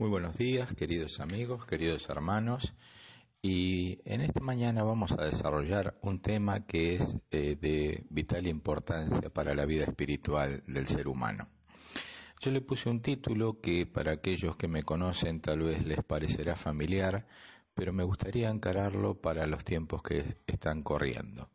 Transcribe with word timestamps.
Muy 0.00 0.10
buenos 0.10 0.38
días, 0.38 0.72
queridos 0.74 1.18
amigos, 1.18 1.66
queridos 1.66 2.08
hermanos. 2.08 2.72
Y 3.42 3.98
en 4.04 4.20
esta 4.20 4.38
mañana 4.38 4.84
vamos 4.84 5.10
a 5.10 5.24
desarrollar 5.24 5.98
un 6.02 6.20
tema 6.20 6.66
que 6.66 6.94
es 6.94 7.16
eh, 7.32 7.56
de 7.60 8.06
vital 8.08 8.46
importancia 8.46 9.28
para 9.28 9.56
la 9.56 9.66
vida 9.66 9.82
espiritual 9.82 10.62
del 10.68 10.86
ser 10.86 11.08
humano. 11.08 11.48
Yo 12.40 12.52
le 12.52 12.60
puse 12.60 12.88
un 12.88 13.02
título 13.02 13.60
que 13.60 13.86
para 13.86 14.12
aquellos 14.12 14.54
que 14.54 14.68
me 14.68 14.84
conocen 14.84 15.40
tal 15.40 15.64
vez 15.64 15.84
les 15.84 16.04
parecerá 16.04 16.54
familiar, 16.54 17.26
pero 17.74 17.92
me 17.92 18.04
gustaría 18.04 18.50
encararlo 18.50 19.20
para 19.20 19.48
los 19.48 19.64
tiempos 19.64 20.04
que 20.04 20.36
están 20.46 20.84
corriendo. 20.84 21.50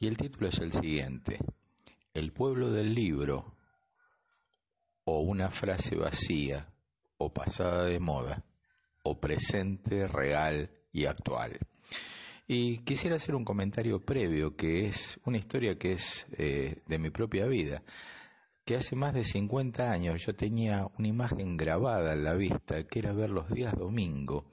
Y 0.00 0.06
el 0.06 0.16
título 0.16 0.48
es 0.48 0.58
el 0.60 0.72
siguiente, 0.72 1.40
El 2.14 2.32
pueblo 2.32 2.70
del 2.70 2.94
libro 2.94 3.54
o 5.04 5.20
una 5.20 5.50
frase 5.50 5.94
vacía 5.94 6.71
o 7.22 7.32
pasada 7.32 7.84
de 7.84 8.00
moda, 8.00 8.44
o 9.04 9.20
presente, 9.20 10.08
real 10.08 10.70
y 10.92 11.06
actual. 11.06 11.58
Y 12.48 12.78
quisiera 12.78 13.16
hacer 13.16 13.36
un 13.36 13.44
comentario 13.44 14.00
previo, 14.00 14.56
que 14.56 14.86
es 14.86 15.20
una 15.24 15.38
historia 15.38 15.78
que 15.78 15.92
es 15.92 16.26
eh, 16.32 16.82
de 16.86 16.98
mi 16.98 17.10
propia 17.10 17.46
vida, 17.46 17.82
que 18.64 18.74
hace 18.74 18.96
más 18.96 19.14
de 19.14 19.24
50 19.24 19.88
años 19.88 20.24
yo 20.26 20.34
tenía 20.34 20.88
una 20.98 21.08
imagen 21.08 21.56
grabada 21.56 22.12
en 22.12 22.24
la 22.24 22.34
vista, 22.34 22.82
que 22.84 22.98
era 22.98 23.12
ver 23.12 23.30
los 23.30 23.48
días 23.48 23.74
domingo, 23.78 24.44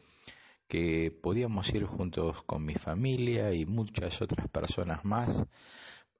que 0.67 1.11
podíamos 1.11 1.73
ir 1.73 1.85
juntos 1.85 2.43
con 2.43 2.63
mi 2.63 2.75
familia 2.75 3.51
y 3.51 3.65
muchas 3.65 4.21
otras 4.21 4.47
personas 4.47 5.03
más 5.03 5.43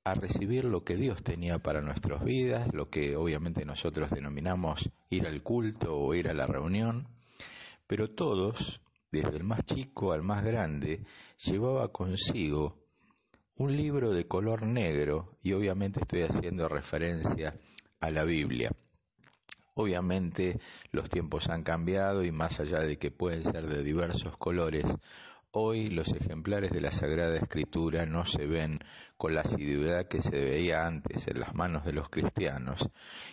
a 0.03 0.13
recibir 0.13 0.66
lo 0.66 0.84
que 0.84 0.95
Dios 0.95 1.23
tenía 1.23 1.59
para 1.59 1.81
nuestras 1.81 2.23
vidas, 2.23 2.73
lo 2.73 2.89
que 2.89 3.16
obviamente 3.16 3.66
nosotros 3.66 4.09
denominamos 4.09 4.89
ir 5.09 5.27
al 5.27 5.44
culto 5.44 5.98
o 5.98 6.13
ir 6.13 6.30
a 6.30 6.34
la 6.34 6.48
reunión, 6.48 7.08
pero 7.88 8.09
todos, 8.09 8.81
desde 9.12 9.38
el 9.38 9.44
más 9.44 9.66
chico 9.66 10.11
al 10.11 10.23
más 10.23 10.44
grande, 10.44 11.03
llevaba 11.44 11.91
consigo 11.91 12.78
un 13.56 13.75
libro 13.75 14.14
de 14.14 14.25
color 14.25 14.66
negro 14.66 15.38
y 15.44 15.52
obviamente 15.53 16.00
estoy 16.00 16.22
haciendo 16.22 16.69
referencia 16.69 17.59
a 18.00 18.09
la 18.09 18.23
Biblia. 18.23 18.72
Obviamente 19.73 20.59
los 20.91 21.09
tiempos 21.09 21.50
han 21.50 21.63
cambiado 21.63 22.23
y 22.23 22.31
más 22.31 22.59
allá 22.59 22.80
de 22.80 22.97
que 22.97 23.11
pueden 23.11 23.44
ser 23.44 23.67
de 23.67 23.84
diversos 23.84 24.38
colores, 24.38 24.86
Hoy 25.52 25.89
los 25.89 26.14
ejemplares 26.14 26.69
de 26.69 26.80
la 26.80 26.92
Sagrada 26.92 27.36
Escritura 27.36 28.05
no 28.05 28.23
se 28.23 28.45
ven 28.45 28.78
con 29.17 29.33
la 29.33 29.42
asiduidad 29.42 30.08
que 30.08 30.22
se 30.22 30.45
veía 30.45 30.86
antes 30.86 31.28
en 31.28 31.39
las 31.39 31.56
manos 31.56 31.83
de 31.86 31.91
los 31.91 32.08
cristianos, 32.08 32.88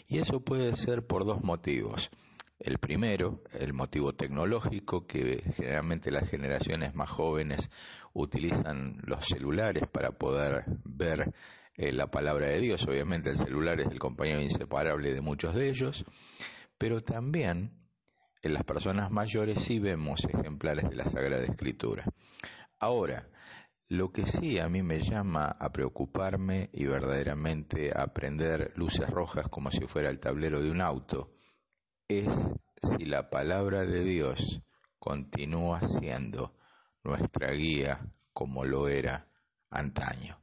y 0.08 0.20
eso 0.20 0.40
puede 0.40 0.74
ser 0.76 1.06
por 1.06 1.26
dos 1.26 1.42
motivos. 1.44 2.10
El 2.58 2.78
primero, 2.78 3.42
el 3.52 3.74
motivo 3.74 4.14
tecnológico, 4.14 5.06
que 5.06 5.42
generalmente 5.56 6.10
las 6.10 6.30
generaciones 6.30 6.94
más 6.94 7.10
jóvenes 7.10 7.68
utilizan 8.14 8.96
los 9.02 9.26
celulares 9.26 9.82
para 9.92 10.12
poder 10.12 10.64
ver 10.84 11.34
eh, 11.74 11.92
la 11.92 12.06
palabra 12.06 12.48
de 12.48 12.60
Dios. 12.60 12.86
Obviamente 12.88 13.28
el 13.28 13.36
celular 13.36 13.78
es 13.78 13.88
el 13.88 13.98
compañero 13.98 14.40
inseparable 14.40 15.12
de 15.12 15.20
muchos 15.20 15.54
de 15.54 15.68
ellos, 15.68 16.06
pero 16.78 17.02
también 17.02 17.72
en 18.46 18.54
las 18.54 18.64
personas 18.64 19.10
mayores 19.10 19.60
sí 19.62 19.78
vemos 19.78 20.24
ejemplares 20.24 20.88
de 20.88 20.96
la 20.96 21.08
Sagrada 21.08 21.44
Escritura. 21.44 22.04
Ahora, 22.78 23.28
lo 23.88 24.12
que 24.12 24.26
sí 24.26 24.58
a 24.58 24.68
mí 24.68 24.82
me 24.82 25.00
llama 25.00 25.56
a 25.58 25.72
preocuparme 25.72 26.70
y 26.72 26.86
verdaderamente 26.86 27.92
a 27.96 28.12
prender 28.12 28.72
luces 28.76 29.08
rojas 29.10 29.48
como 29.48 29.70
si 29.70 29.86
fuera 29.86 30.10
el 30.10 30.20
tablero 30.20 30.60
de 30.60 30.70
un 30.70 30.80
auto 30.80 31.32
es 32.08 32.28
si 32.82 33.04
la 33.04 33.30
palabra 33.30 33.84
de 33.84 34.04
Dios 34.04 34.62
continúa 34.98 35.80
siendo 35.86 36.56
nuestra 37.02 37.50
guía 37.52 38.00
como 38.32 38.64
lo 38.64 38.88
era 38.88 39.28
antaño. 39.70 40.40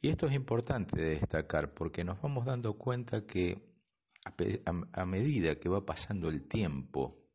Y 0.00 0.08
esto 0.08 0.26
es 0.26 0.34
importante 0.34 1.00
de 1.00 1.10
destacar 1.10 1.74
porque 1.74 2.04
nos 2.04 2.20
vamos 2.20 2.46
dando 2.46 2.74
cuenta 2.74 3.26
que 3.26 3.66
a, 4.64 5.04
medida 5.04 5.58
que 5.58 5.68
va 5.68 5.84
pasando 5.84 6.28
el 6.28 6.46
tiempo, 6.48 7.25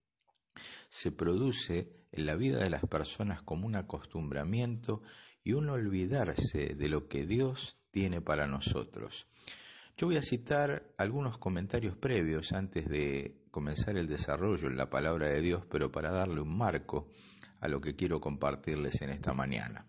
se 0.91 1.09
produce 1.09 1.88
en 2.12 2.25
la 2.25 2.35
vida 2.35 2.57
de 2.57 2.69
las 2.69 2.85
personas 2.85 3.41
como 3.41 3.66
un 3.66 3.78
acostumbramiento 3.78 5.02
y 5.41 5.53
un 5.53 5.69
olvidarse 5.69 6.75
de 6.75 6.90
lo 6.90 7.07
que 7.07 7.25
Dios 7.25 7.78
tiene 7.91 8.19
para 8.19 8.46
nosotros. 8.46 9.25
Yo 9.96 10.07
voy 10.07 10.18
a 10.18 10.22
citar 10.22 10.91
algunos 10.97 11.38
comentarios 11.38 11.96
previos 11.96 12.51
antes 12.51 12.90
de 12.90 13.46
comenzar 13.51 13.96
el 13.96 14.07
desarrollo 14.07 14.68
en 14.68 14.75
la 14.75 14.90
palabra 14.90 15.30
de 15.30 15.40
Dios, 15.40 15.63
pero 15.72 15.90
para 15.94 16.12
darle 16.12 16.41
un 16.41 16.57
marco 16.57 17.07
a 17.62 17.69
lo 17.69 17.80
que 17.80 17.96
quiero 17.96 18.19
compartirles 18.19 19.01
en 19.01 19.12
esta 19.12 19.34
mañana. 19.34 19.85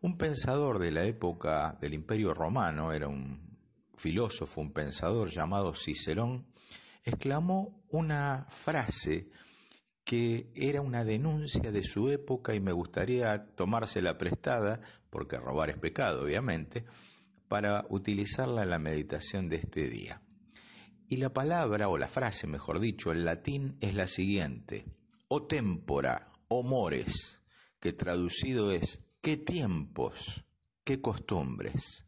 Un 0.00 0.18
pensador 0.18 0.80
de 0.80 0.90
la 0.90 1.04
época 1.04 1.78
del 1.80 1.94
Imperio 1.94 2.34
Romano, 2.34 2.92
era 2.92 3.06
un 3.06 3.56
filósofo, 3.96 4.60
un 4.60 4.72
pensador 4.72 5.30
llamado 5.30 5.72
Cicerón, 5.72 6.46
exclamó 7.04 7.84
una 7.90 8.46
frase 8.48 9.30
que 10.06 10.52
era 10.54 10.80
una 10.82 11.04
denuncia 11.04 11.72
de 11.72 11.82
su 11.82 12.10
época 12.10 12.54
y 12.54 12.60
me 12.60 12.70
gustaría 12.70 13.44
tomársela 13.56 14.16
prestada, 14.16 14.80
porque 15.10 15.36
robar 15.36 15.70
es 15.70 15.78
pecado, 15.78 16.22
obviamente, 16.22 16.84
para 17.48 17.84
utilizarla 17.90 18.62
en 18.62 18.70
la 18.70 18.78
meditación 18.78 19.48
de 19.48 19.56
este 19.56 19.88
día. 19.88 20.22
Y 21.08 21.16
la 21.16 21.30
palabra, 21.30 21.88
o 21.88 21.98
la 21.98 22.06
frase, 22.06 22.46
mejor 22.46 22.78
dicho, 22.78 23.10
en 23.10 23.24
latín 23.24 23.78
es 23.80 23.94
la 23.94 24.06
siguiente, 24.06 24.84
o 25.26 25.44
tempora, 25.44 26.30
o 26.46 26.62
que 27.80 27.92
traducido 27.92 28.70
es, 28.70 29.02
¿qué 29.20 29.36
tiempos, 29.36 30.44
qué 30.84 31.00
costumbres? 31.00 32.04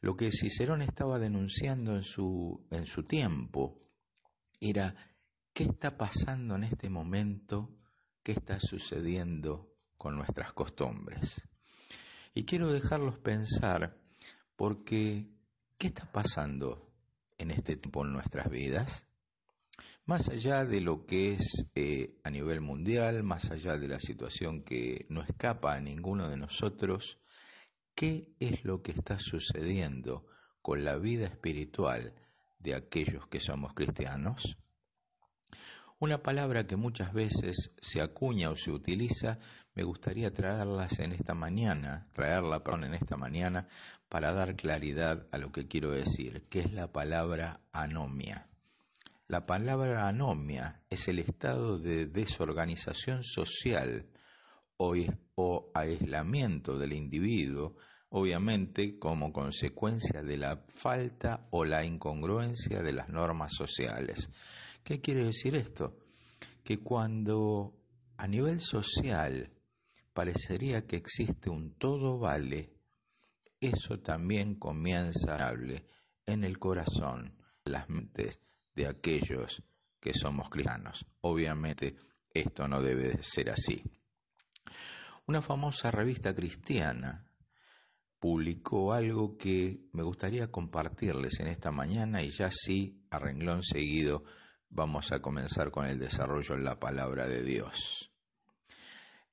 Lo 0.00 0.16
que 0.16 0.32
Cicerón 0.32 0.82
estaba 0.82 1.20
denunciando 1.20 1.94
en 1.94 2.02
su, 2.02 2.66
en 2.72 2.86
su 2.86 3.04
tiempo 3.04 3.80
era 4.60 5.13
¿Qué 5.54 5.62
está 5.62 5.96
pasando 5.96 6.56
en 6.56 6.64
este 6.64 6.90
momento? 6.90 7.70
¿Qué 8.24 8.32
está 8.32 8.58
sucediendo 8.58 9.72
con 9.96 10.16
nuestras 10.16 10.52
costumbres? 10.52 11.40
Y 12.34 12.44
quiero 12.44 12.72
dejarlos 12.72 13.20
pensar 13.20 13.96
porque 14.56 15.28
¿qué 15.78 15.86
está 15.86 16.10
pasando 16.10 16.90
en 17.38 17.52
este 17.52 17.76
tiempo 17.76 18.04
en 18.04 18.14
nuestras 18.14 18.50
vidas? 18.50 19.06
Más 20.06 20.28
allá 20.28 20.64
de 20.64 20.80
lo 20.80 21.06
que 21.06 21.34
es 21.34 21.66
eh, 21.76 22.18
a 22.24 22.30
nivel 22.30 22.60
mundial, 22.60 23.22
más 23.22 23.52
allá 23.52 23.78
de 23.78 23.86
la 23.86 24.00
situación 24.00 24.64
que 24.64 25.06
no 25.08 25.22
escapa 25.22 25.76
a 25.76 25.80
ninguno 25.80 26.28
de 26.28 26.36
nosotros, 26.36 27.20
¿qué 27.94 28.34
es 28.40 28.64
lo 28.64 28.82
que 28.82 28.90
está 28.90 29.20
sucediendo 29.20 30.26
con 30.62 30.82
la 30.82 30.96
vida 30.96 31.26
espiritual 31.26 32.12
de 32.58 32.74
aquellos 32.74 33.28
que 33.28 33.38
somos 33.38 33.72
cristianos? 33.72 34.56
Una 36.04 36.22
palabra 36.22 36.66
que 36.66 36.76
muchas 36.76 37.14
veces 37.14 37.70
se 37.80 38.02
acuña 38.02 38.50
o 38.50 38.56
se 38.56 38.70
utiliza, 38.70 39.38
me 39.74 39.84
gustaría 39.84 40.34
traerlas 40.34 40.98
en 40.98 41.12
esta 41.12 41.32
mañana, 41.32 42.08
traerla 42.12 42.62
en 42.82 42.92
esta 42.92 43.16
mañana 43.16 43.68
para 44.10 44.34
dar 44.34 44.54
claridad 44.54 45.26
a 45.32 45.38
lo 45.38 45.50
que 45.50 45.66
quiero 45.66 45.92
decir, 45.92 46.42
que 46.50 46.60
es 46.60 46.74
la 46.74 46.92
palabra 46.92 47.62
anomia. 47.72 48.46
La 49.28 49.46
palabra 49.46 50.06
anomia 50.06 50.82
es 50.90 51.08
el 51.08 51.20
estado 51.20 51.78
de 51.78 52.04
desorganización 52.04 53.24
social 53.24 54.06
o 54.76 55.70
aislamiento 55.72 56.76
del 56.76 56.92
individuo, 56.92 57.76
obviamente 58.10 58.98
como 58.98 59.32
consecuencia 59.32 60.22
de 60.22 60.36
la 60.36 60.62
falta 60.68 61.46
o 61.50 61.64
la 61.64 61.82
incongruencia 61.82 62.82
de 62.82 62.92
las 62.92 63.08
normas 63.08 63.54
sociales. 63.56 64.28
¿Qué 64.84 65.00
quiere 65.00 65.24
decir 65.24 65.54
esto? 65.54 65.96
Que 66.62 66.78
cuando 66.78 67.74
a 68.18 68.28
nivel 68.28 68.60
social 68.60 69.50
parecería 70.12 70.86
que 70.86 70.96
existe 70.96 71.48
un 71.48 71.72
todo 71.78 72.18
vale, 72.18 72.70
eso 73.60 73.98
también 74.00 74.56
comienza 74.56 75.36
a 75.36 75.48
hablar 75.48 75.82
en 76.26 76.44
el 76.44 76.58
corazón, 76.58 77.34
las 77.64 77.88
mentes 77.88 78.38
de 78.74 78.86
aquellos 78.86 79.62
que 79.98 80.12
somos 80.12 80.50
cristianos. 80.50 81.06
Obviamente 81.22 81.96
esto 82.34 82.68
no 82.68 82.82
debe 82.82 83.22
ser 83.22 83.50
así. 83.50 83.82
Una 85.26 85.40
famosa 85.40 85.90
revista 85.90 86.34
cristiana 86.34 87.24
publicó 88.18 88.92
algo 88.92 89.38
que 89.38 89.80
me 89.92 90.02
gustaría 90.02 90.50
compartirles 90.50 91.40
en 91.40 91.48
esta 91.48 91.70
mañana 91.70 92.22
y 92.22 92.30
ya 92.30 92.50
sí, 92.50 93.02
a 93.10 93.18
renglón 93.18 93.62
seguido, 93.62 94.24
vamos 94.74 95.12
a 95.12 95.20
comenzar 95.20 95.70
con 95.70 95.86
el 95.86 95.98
desarrollo 95.98 96.56
en 96.56 96.64
la 96.64 96.78
palabra 96.78 97.28
de 97.28 97.42
Dios. 97.42 98.10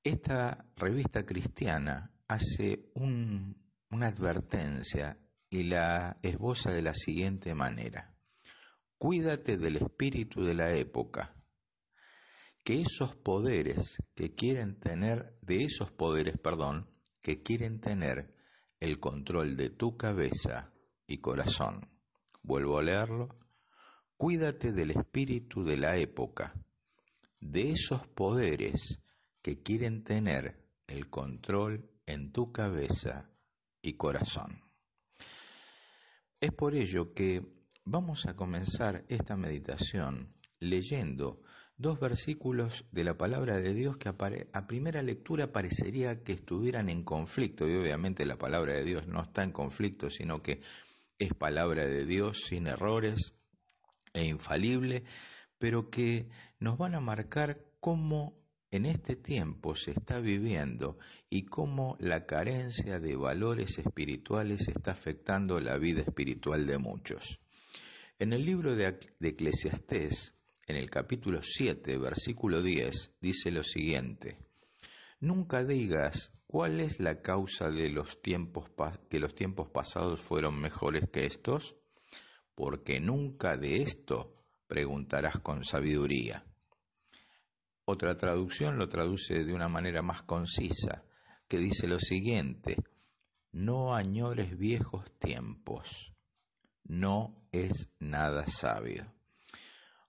Esta 0.04 0.66
revista 0.76 1.26
cristiana 1.26 2.12
hace 2.28 2.92
una 2.94 4.08
advertencia 4.08 5.18
y 5.50 5.64
la 5.64 6.18
esboza 6.22 6.72
de 6.72 6.84
la 6.84 6.94
siguiente 6.94 7.56
manera. 7.56 8.16
Cuídate 8.98 9.58
del 9.58 9.78
espíritu 9.78 10.44
de 10.44 10.54
la 10.54 10.72
época. 10.74 11.36
que 12.64 12.80
esos 12.82 13.16
poderes 13.16 13.98
que 14.14 14.36
quieren 14.36 14.80
tener, 14.80 15.36
de 15.42 15.64
esos 15.64 15.92
poderes, 15.92 16.38
perdón, 16.38 16.88
que 17.24 17.42
quieren 17.42 17.82
tener 17.82 18.36
el 18.80 19.00
control 19.00 19.58
de 19.58 19.72
tu 19.72 19.98
cabeza 19.98 20.72
y 21.08 21.18
corazón. 21.18 21.90
Vuelvo 22.44 22.78
a 22.78 22.84
leerlo. 22.84 23.41
Cuídate 24.22 24.72
del 24.72 24.92
espíritu 24.92 25.64
de 25.64 25.78
la 25.78 25.98
época, 25.98 26.54
de 27.40 27.72
esos 27.72 28.06
poderes 28.06 29.00
que 29.42 29.64
quieren 29.64 30.04
tener 30.04 30.64
el 30.86 31.10
control 31.10 31.90
en 32.06 32.32
tu 32.32 32.52
cabeza 32.52 33.32
y 33.82 33.94
corazón. 33.94 34.62
Es 36.40 36.52
por 36.52 36.76
ello 36.76 37.16
que 37.16 37.42
vamos 37.84 38.28
a 38.28 38.36
comenzar 38.36 39.06
esta 39.08 39.36
meditación 39.36 40.36
leyendo 40.60 41.42
dos 41.76 42.00
versículos 42.00 42.86
de 42.92 43.04
la 43.04 43.18
palabra 43.18 43.58
de 43.58 43.74
Dios 43.74 43.98
que 43.98 44.10
a 44.10 44.68
primera 44.68 45.02
lectura 45.02 45.52
parecería 45.52 46.24
que 46.24 46.34
estuvieran 46.34 46.90
en 46.90 47.04
conflicto, 47.04 47.68
y 47.68 47.74
obviamente 47.76 48.28
la 48.28 48.38
palabra 48.38 48.74
de 48.74 48.84
Dios 48.84 49.08
no 49.08 49.24
está 49.24 49.42
en 49.42 49.52
conflicto, 49.52 50.12
sino 50.12 50.44
que 50.44 50.62
es 51.18 51.34
palabra 51.34 51.88
de 51.88 52.06
Dios 52.06 52.44
sin 52.48 52.68
errores 52.68 53.34
e 54.14 54.26
infalible, 54.26 55.04
pero 55.58 55.90
que 55.90 56.28
nos 56.60 56.78
van 56.78 56.96
a 56.96 57.00
marcar 57.00 57.66
cómo 57.80 58.42
en 58.72 58.86
este 58.86 59.16
tiempo 59.18 59.76
se 59.76 59.92
está 59.92 60.20
viviendo 60.20 60.98
y 61.30 61.44
cómo 61.44 61.98
la 62.00 62.26
carencia 62.26 63.00
de 63.00 63.16
valores 63.16 63.78
espirituales 63.78 64.68
está 64.70 64.92
afectando 64.92 65.60
la 65.60 65.78
vida 65.78 66.02
espiritual 66.02 66.66
de 66.66 66.78
muchos. 66.78 67.40
En 68.18 68.34
el 68.34 68.46
libro 68.46 68.76
de, 68.76 68.98
Eclesiastés, 69.20 70.34
en 70.68 70.78
el 70.78 70.90
capítulo 70.90 71.42
7, 71.44 71.98
versículo 71.98 72.62
10, 72.62 73.16
dice 73.20 73.52
lo 73.52 73.64
siguiente, 73.64 74.38
Nunca 75.20 75.64
digas 75.64 76.32
cuál 76.48 76.80
es 76.80 77.00
la 77.00 77.22
causa 77.22 77.70
de 77.70 77.90
los 77.90 78.22
tiempos 78.22 78.66
que 79.10 79.20
los 79.20 79.36
tiempos 79.36 79.70
pasados 79.70 80.20
fueron 80.20 80.60
mejores 80.60 81.10
que 81.12 81.26
estos, 81.26 81.76
porque 82.56 83.00
nunca 83.00 83.58
de 83.58 83.82
esto 83.82 84.36
preguntarás 84.68 85.40
con 85.40 85.66
sabiduría. 85.66 86.46
Otra 87.86 88.18
traducción 88.18 88.78
lo 88.78 88.88
traduce 88.90 89.44
de 89.44 89.54
una 89.54 89.68
manera 89.68 90.02
más 90.02 90.24
concisa, 90.24 91.04
que 91.48 91.58
dice 91.58 91.88
lo 91.88 92.00
siguiente, 92.00 92.78
no 93.52 93.94
añores 93.94 94.58
viejos 94.58 95.12
tiempos, 95.20 96.14
no 96.84 97.36
es 97.52 97.90
nada 98.00 98.48
sabio. 98.48 99.14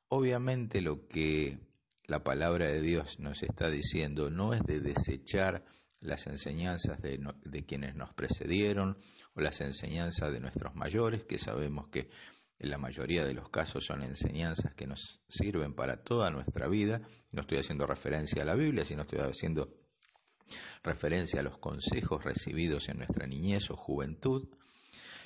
Obviamente 0.09 0.81
lo 0.81 1.09
que 1.09 1.59
la 2.07 2.23
palabra 2.23 2.69
de 2.69 2.81
Dios 2.81 3.19
nos 3.19 3.43
está 3.43 3.71
diciendo 3.71 4.31
no 4.31 4.55
es 4.55 4.63
de 4.63 4.81
desechar 4.81 5.65
las 6.03 6.27
enseñanzas 6.27 7.01
de, 7.01 7.65
quienes 7.65 7.95
nos 7.95 8.13
precedieron 8.13 8.99
o 9.35 9.41
las 9.41 9.61
enseñanzas 9.61 10.33
de 10.33 10.41
nuestros 10.41 10.75
mayores, 10.75 11.25
que 11.25 11.39
sabemos 11.39 11.89
que 11.89 12.11
en 12.59 12.71
la 12.71 12.79
mayoría 12.79 13.25
de 13.25 13.35
los 13.35 13.49
casos 13.49 13.85
son 13.85 14.03
enseñanzas 14.03 14.75
que 14.75 14.87
nos 14.87 15.21
sirven 15.29 15.75
para 15.75 16.03
toda 16.03 16.31
nuestra 16.31 16.69
vida. 16.69 17.01
No 17.31 17.43
estoy 17.43 17.59
haciendo 17.59 17.87
referencia 17.87 18.43
a 18.43 18.45
la 18.45 18.55
Biblia, 18.55 18.85
sino 18.85 19.03
estoy 19.03 19.21
haciendo 19.21 19.75
referencia 20.83 21.41
a 21.41 21.45
los 21.45 21.59
consejos 21.59 22.23
recibidos 22.23 22.89
en 22.89 22.99
nuestra 22.99 23.27
niñez 23.27 23.71
o 23.71 23.77
juventud. 23.77 24.49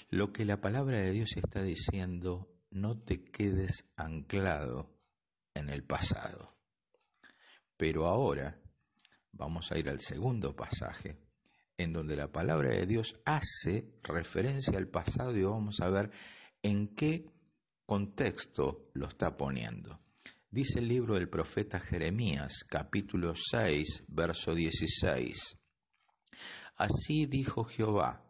Lo 0.09 0.33
que 0.33 0.45
la 0.45 0.61
palabra 0.61 0.99
de 0.99 1.11
Dios 1.11 1.31
está 1.37 1.63
diciendo 1.63 2.49
no 2.71 2.99
te 2.99 3.25
quedes 3.25 3.85
anclado 3.97 4.95
en 5.55 5.69
el 5.69 5.85
pasado. 5.85 6.55
Pero 7.77 8.07
ahora 8.07 8.59
vamos 9.37 9.71
a 9.71 9.79
ir 9.79 9.89
al 9.89 10.01
segundo 10.01 10.55
pasaje, 10.55 11.19
en 11.77 11.93
donde 11.93 12.17
la 12.17 12.33
palabra 12.33 12.71
de 12.71 12.87
Dios 12.87 13.21
hace 13.25 13.87
referencia 14.03 14.79
al 14.79 14.89
pasado 14.89 15.37
y 15.37 15.43
vamos 15.43 15.81
a 15.81 15.91
ver 15.91 16.11
en 16.63 16.95
qué 16.95 17.27
contexto 17.85 18.89
lo 18.95 19.09
está 19.09 19.37
poniendo. 19.37 20.01
Dice 20.51 20.79
el 20.79 20.89
libro 20.89 21.15
del 21.15 21.29
profeta 21.29 21.79
Jeremías, 21.79 22.65
capítulo 22.69 23.35
6, 23.37 24.05
verso 24.09 24.55
16. 24.55 25.59
Así 26.77 27.27
dijo 27.27 27.65
Jehová, 27.65 28.23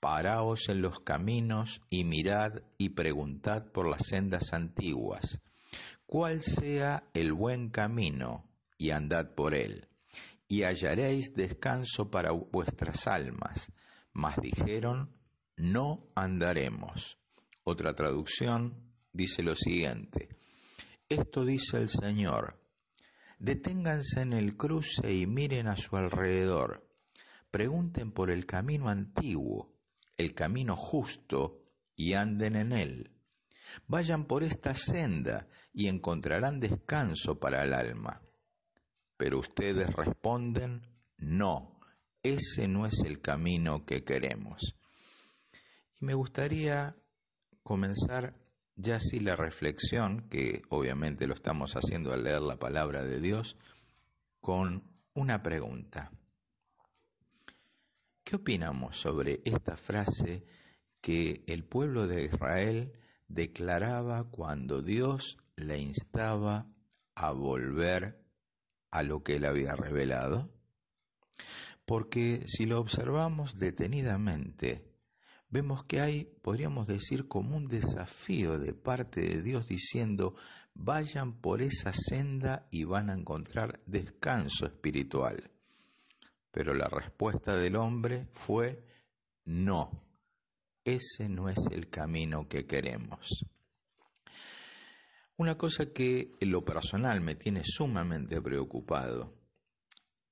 Paraos 0.00 0.68
en 0.68 0.82
los 0.82 0.98
caminos 1.00 1.80
y 1.88 2.04
mirad 2.04 2.62
y 2.78 2.90
preguntad 2.90 3.66
por 3.70 3.88
las 3.88 4.02
sendas 4.08 4.52
antiguas, 4.52 5.40
cuál 6.06 6.42
sea 6.42 7.04
el 7.14 7.32
buen 7.32 7.70
camino, 7.70 8.48
y 8.78 8.90
andad 8.90 9.34
por 9.34 9.54
él, 9.54 9.86
y 10.52 10.64
hallaréis 10.64 11.32
descanso 11.34 12.10
para 12.10 12.30
vuestras 12.30 13.06
almas. 13.06 13.72
Mas 14.12 14.36
dijeron, 14.36 15.16
no 15.56 16.10
andaremos. 16.14 17.16
Otra 17.64 17.94
traducción 17.94 18.92
dice 19.14 19.42
lo 19.42 19.54
siguiente, 19.56 20.28
esto 21.08 21.46
dice 21.46 21.78
el 21.78 21.88
Señor, 21.88 22.60
deténganse 23.38 24.20
en 24.20 24.34
el 24.34 24.58
cruce 24.58 25.14
y 25.14 25.26
miren 25.26 25.68
a 25.68 25.76
su 25.76 25.96
alrededor, 25.96 26.86
pregunten 27.50 28.12
por 28.12 28.30
el 28.30 28.44
camino 28.44 28.90
antiguo 28.90 29.72
el 30.18 30.34
camino 30.34 30.76
justo 30.76 31.62
y 31.96 32.12
anden 32.12 32.56
en 32.56 32.72
él. 32.72 33.10
Vayan 33.86 34.26
por 34.26 34.44
esta 34.44 34.74
senda 34.74 35.48
y 35.72 35.88
encontrarán 35.88 36.60
descanso 36.60 37.40
para 37.40 37.64
el 37.64 37.72
alma. 37.72 38.21
Pero 39.22 39.38
ustedes 39.38 39.86
responden, 39.94 40.82
no, 41.18 41.78
ese 42.24 42.66
no 42.66 42.86
es 42.86 43.04
el 43.04 43.20
camino 43.20 43.86
que 43.86 44.02
queremos. 44.02 44.74
Y 46.00 46.04
me 46.04 46.14
gustaría 46.14 46.96
comenzar 47.62 48.34
ya 48.74 48.96
así 48.96 49.20
la 49.20 49.36
reflexión, 49.36 50.28
que 50.28 50.62
obviamente 50.70 51.28
lo 51.28 51.34
estamos 51.34 51.74
haciendo 51.76 52.12
al 52.12 52.24
leer 52.24 52.42
la 52.42 52.58
palabra 52.58 53.04
de 53.04 53.20
Dios, 53.20 53.56
con 54.40 54.82
una 55.14 55.40
pregunta. 55.40 56.10
¿Qué 58.24 58.34
opinamos 58.34 58.96
sobre 58.96 59.40
esta 59.44 59.76
frase 59.76 60.44
que 61.00 61.44
el 61.46 61.62
pueblo 61.62 62.08
de 62.08 62.24
Israel 62.24 62.92
declaraba 63.28 64.24
cuando 64.24 64.82
Dios 64.82 65.38
le 65.54 65.78
instaba 65.78 66.66
a 67.14 67.30
volver 67.30 68.21
a 68.92 69.02
lo 69.02 69.24
que 69.24 69.36
él 69.36 69.44
había 69.44 69.74
revelado? 69.74 70.48
Porque 71.84 72.44
si 72.46 72.66
lo 72.66 72.78
observamos 72.78 73.58
detenidamente, 73.58 74.84
vemos 75.48 75.84
que 75.84 76.00
hay, 76.00 76.24
podríamos 76.42 76.86
decir, 76.86 77.26
como 77.26 77.56
un 77.56 77.64
desafío 77.64 78.58
de 78.58 78.74
parte 78.74 79.20
de 79.20 79.42
Dios 79.42 79.66
diciendo, 79.66 80.36
vayan 80.74 81.40
por 81.40 81.60
esa 81.60 81.92
senda 81.92 82.68
y 82.70 82.84
van 82.84 83.10
a 83.10 83.14
encontrar 83.14 83.80
descanso 83.86 84.66
espiritual. 84.66 85.50
Pero 86.52 86.74
la 86.74 86.86
respuesta 86.86 87.56
del 87.56 87.76
hombre 87.76 88.28
fue 88.32 88.84
no, 89.44 89.90
ese 90.84 91.28
no 91.28 91.48
es 91.48 91.58
el 91.70 91.88
camino 91.88 92.48
que 92.48 92.66
queremos. 92.66 93.44
Una 95.36 95.56
cosa 95.56 95.86
que 95.86 96.32
en 96.40 96.50
lo 96.50 96.64
personal 96.64 97.20
me 97.20 97.34
tiene 97.34 97.62
sumamente 97.64 98.40
preocupado 98.40 99.32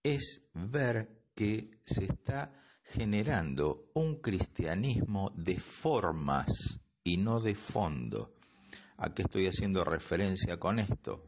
es 0.03 0.43
ver 0.55 1.25
que 1.35 1.71
se 1.85 2.05
está 2.05 2.53
generando 2.83 3.91
un 3.95 4.21
cristianismo 4.21 5.33
de 5.35 5.59
formas 5.59 6.81
y 7.03 7.17
no 7.17 7.41
de 7.41 7.55
fondo. 7.55 8.35
¿A 8.99 9.15
qué 9.15 9.23
estoy 9.23 9.47
haciendo 9.47 9.85
referencia 9.85 10.59
con 10.59 10.79
esto? 10.79 11.27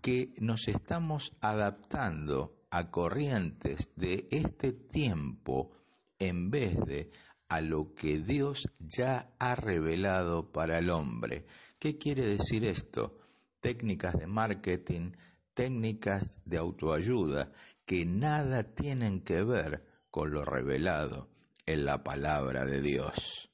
Que 0.00 0.32
nos 0.38 0.68
estamos 0.68 1.32
adaptando 1.40 2.64
a 2.70 2.90
corrientes 2.90 3.90
de 3.96 4.28
este 4.30 4.72
tiempo 4.72 5.72
en 6.18 6.50
vez 6.50 6.76
de 6.86 7.10
a 7.48 7.60
lo 7.60 7.94
que 7.94 8.20
Dios 8.20 8.68
ya 8.78 9.34
ha 9.40 9.56
revelado 9.56 10.52
para 10.52 10.78
el 10.78 10.90
hombre. 10.90 11.46
¿Qué 11.80 11.96
quiere 11.96 12.28
decir 12.28 12.66
esto? 12.66 13.16
Técnicas 13.58 14.12
de 14.12 14.26
marketing, 14.26 15.12
técnicas 15.54 16.42
de 16.44 16.58
autoayuda 16.58 17.52
que 17.86 18.04
nada 18.04 18.74
tienen 18.74 19.22
que 19.22 19.42
ver 19.42 19.82
con 20.10 20.30
lo 20.30 20.44
revelado 20.44 21.30
en 21.64 21.86
la 21.86 22.04
palabra 22.04 22.66
de 22.66 22.82
Dios. 22.82 23.50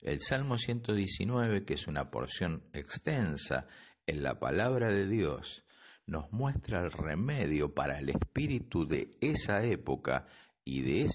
El 0.00 0.20
Salmo 0.20 0.56
119, 0.56 1.64
que 1.64 1.74
es 1.74 1.88
una 1.88 2.12
porción 2.12 2.62
extensa 2.72 3.66
en 4.06 4.22
la 4.22 4.38
palabra 4.38 4.92
de 4.92 5.08
Dios, 5.08 5.64
nos 6.06 6.30
muestra 6.30 6.80
el 6.80 6.92
remedio 6.92 7.74
para 7.74 7.98
el 7.98 8.10
espíritu 8.10 8.86
de 8.86 9.10
esa 9.20 9.64
época 9.64 10.28
y 10.64 10.82
de, 10.82 11.08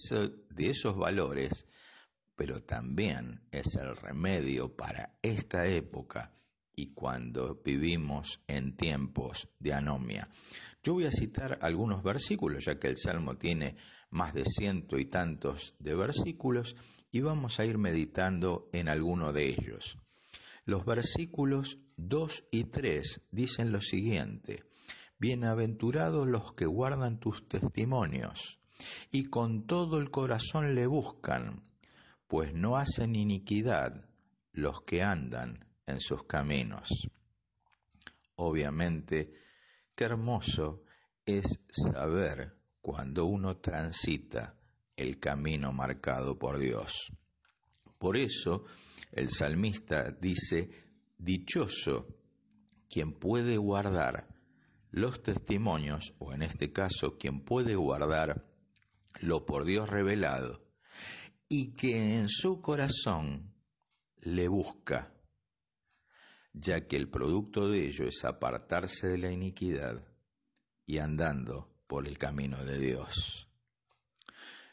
de 0.49 0.69
esos 0.69 0.97
valores, 0.97 1.65
pero 2.35 2.61
también 2.63 3.41
es 3.51 3.75
el 3.75 3.95
remedio 3.95 4.75
para 4.75 5.17
esta 5.21 5.67
época 5.67 6.31
y 6.75 6.93
cuando 6.93 7.61
vivimos 7.63 8.41
en 8.47 8.75
tiempos 8.75 9.47
de 9.59 9.73
anomia. 9.73 10.27
Yo 10.83 10.93
voy 10.93 11.05
a 11.05 11.11
citar 11.11 11.59
algunos 11.61 12.03
versículos, 12.03 12.65
ya 12.65 12.77
que 12.77 12.87
el 12.87 12.97
Salmo 12.97 13.37
tiene 13.37 13.77
más 14.09 14.33
de 14.33 14.43
ciento 14.45 14.97
y 14.97 15.05
tantos 15.05 15.75
de 15.79 15.95
versículos, 15.95 16.75
y 17.11 17.21
vamos 17.21 17.59
a 17.59 17.65
ir 17.65 17.77
meditando 17.77 18.69
en 18.73 18.89
alguno 18.89 19.31
de 19.31 19.49
ellos. 19.49 19.97
Los 20.65 20.85
versículos 20.85 21.79
2 21.97 22.45
y 22.51 22.65
3 22.65 23.21
dicen 23.31 23.71
lo 23.71 23.81
siguiente, 23.81 24.63
Bienaventurados 25.17 26.27
los 26.27 26.53
que 26.53 26.65
guardan 26.65 27.19
tus 27.19 27.47
testimonios 27.47 28.59
y 29.09 29.25
con 29.25 29.65
todo 29.65 29.97
el 29.97 30.11
corazón 30.11 30.75
le 30.75 30.87
buscan, 30.87 31.63
pues 32.27 32.53
no 32.53 32.77
hacen 32.77 33.15
iniquidad 33.15 34.05
los 34.51 34.81
que 34.81 35.01
andan 35.01 35.65
en 35.85 35.99
sus 35.99 36.23
caminos. 36.23 36.89
Obviamente, 38.35 39.33
qué 39.95 40.05
hermoso 40.05 40.83
es 41.25 41.59
saber 41.69 42.55
cuando 42.81 43.25
uno 43.25 43.57
transita 43.57 44.55
el 44.95 45.19
camino 45.19 45.71
marcado 45.71 46.37
por 46.37 46.57
Dios. 46.57 47.11
Por 47.97 48.17
eso 48.17 48.65
el 49.11 49.29
salmista 49.29 50.11
dice, 50.11 50.69
dichoso 51.17 52.07
quien 52.89 53.13
puede 53.13 53.57
guardar 53.57 54.27
los 54.91 55.21
testimonios, 55.21 56.13
o 56.19 56.33
en 56.33 56.41
este 56.41 56.71
caso 56.71 57.17
quien 57.17 57.41
puede 57.41 57.75
guardar 57.75 58.45
lo 59.19 59.45
por 59.45 59.65
Dios 59.65 59.89
revelado, 59.89 60.64
y 61.47 61.73
que 61.73 62.19
en 62.19 62.29
su 62.29 62.61
corazón 62.61 63.53
le 64.21 64.47
busca, 64.47 65.13
ya 66.53 66.87
que 66.87 66.97
el 66.97 67.09
producto 67.09 67.69
de 67.69 67.87
ello 67.87 68.05
es 68.07 68.23
apartarse 68.23 69.07
de 69.07 69.17
la 69.17 69.31
iniquidad 69.31 70.03
y 70.85 70.97
andando 70.97 71.69
por 71.87 72.07
el 72.07 72.17
camino 72.17 72.63
de 72.63 72.79
Dios. 72.79 73.47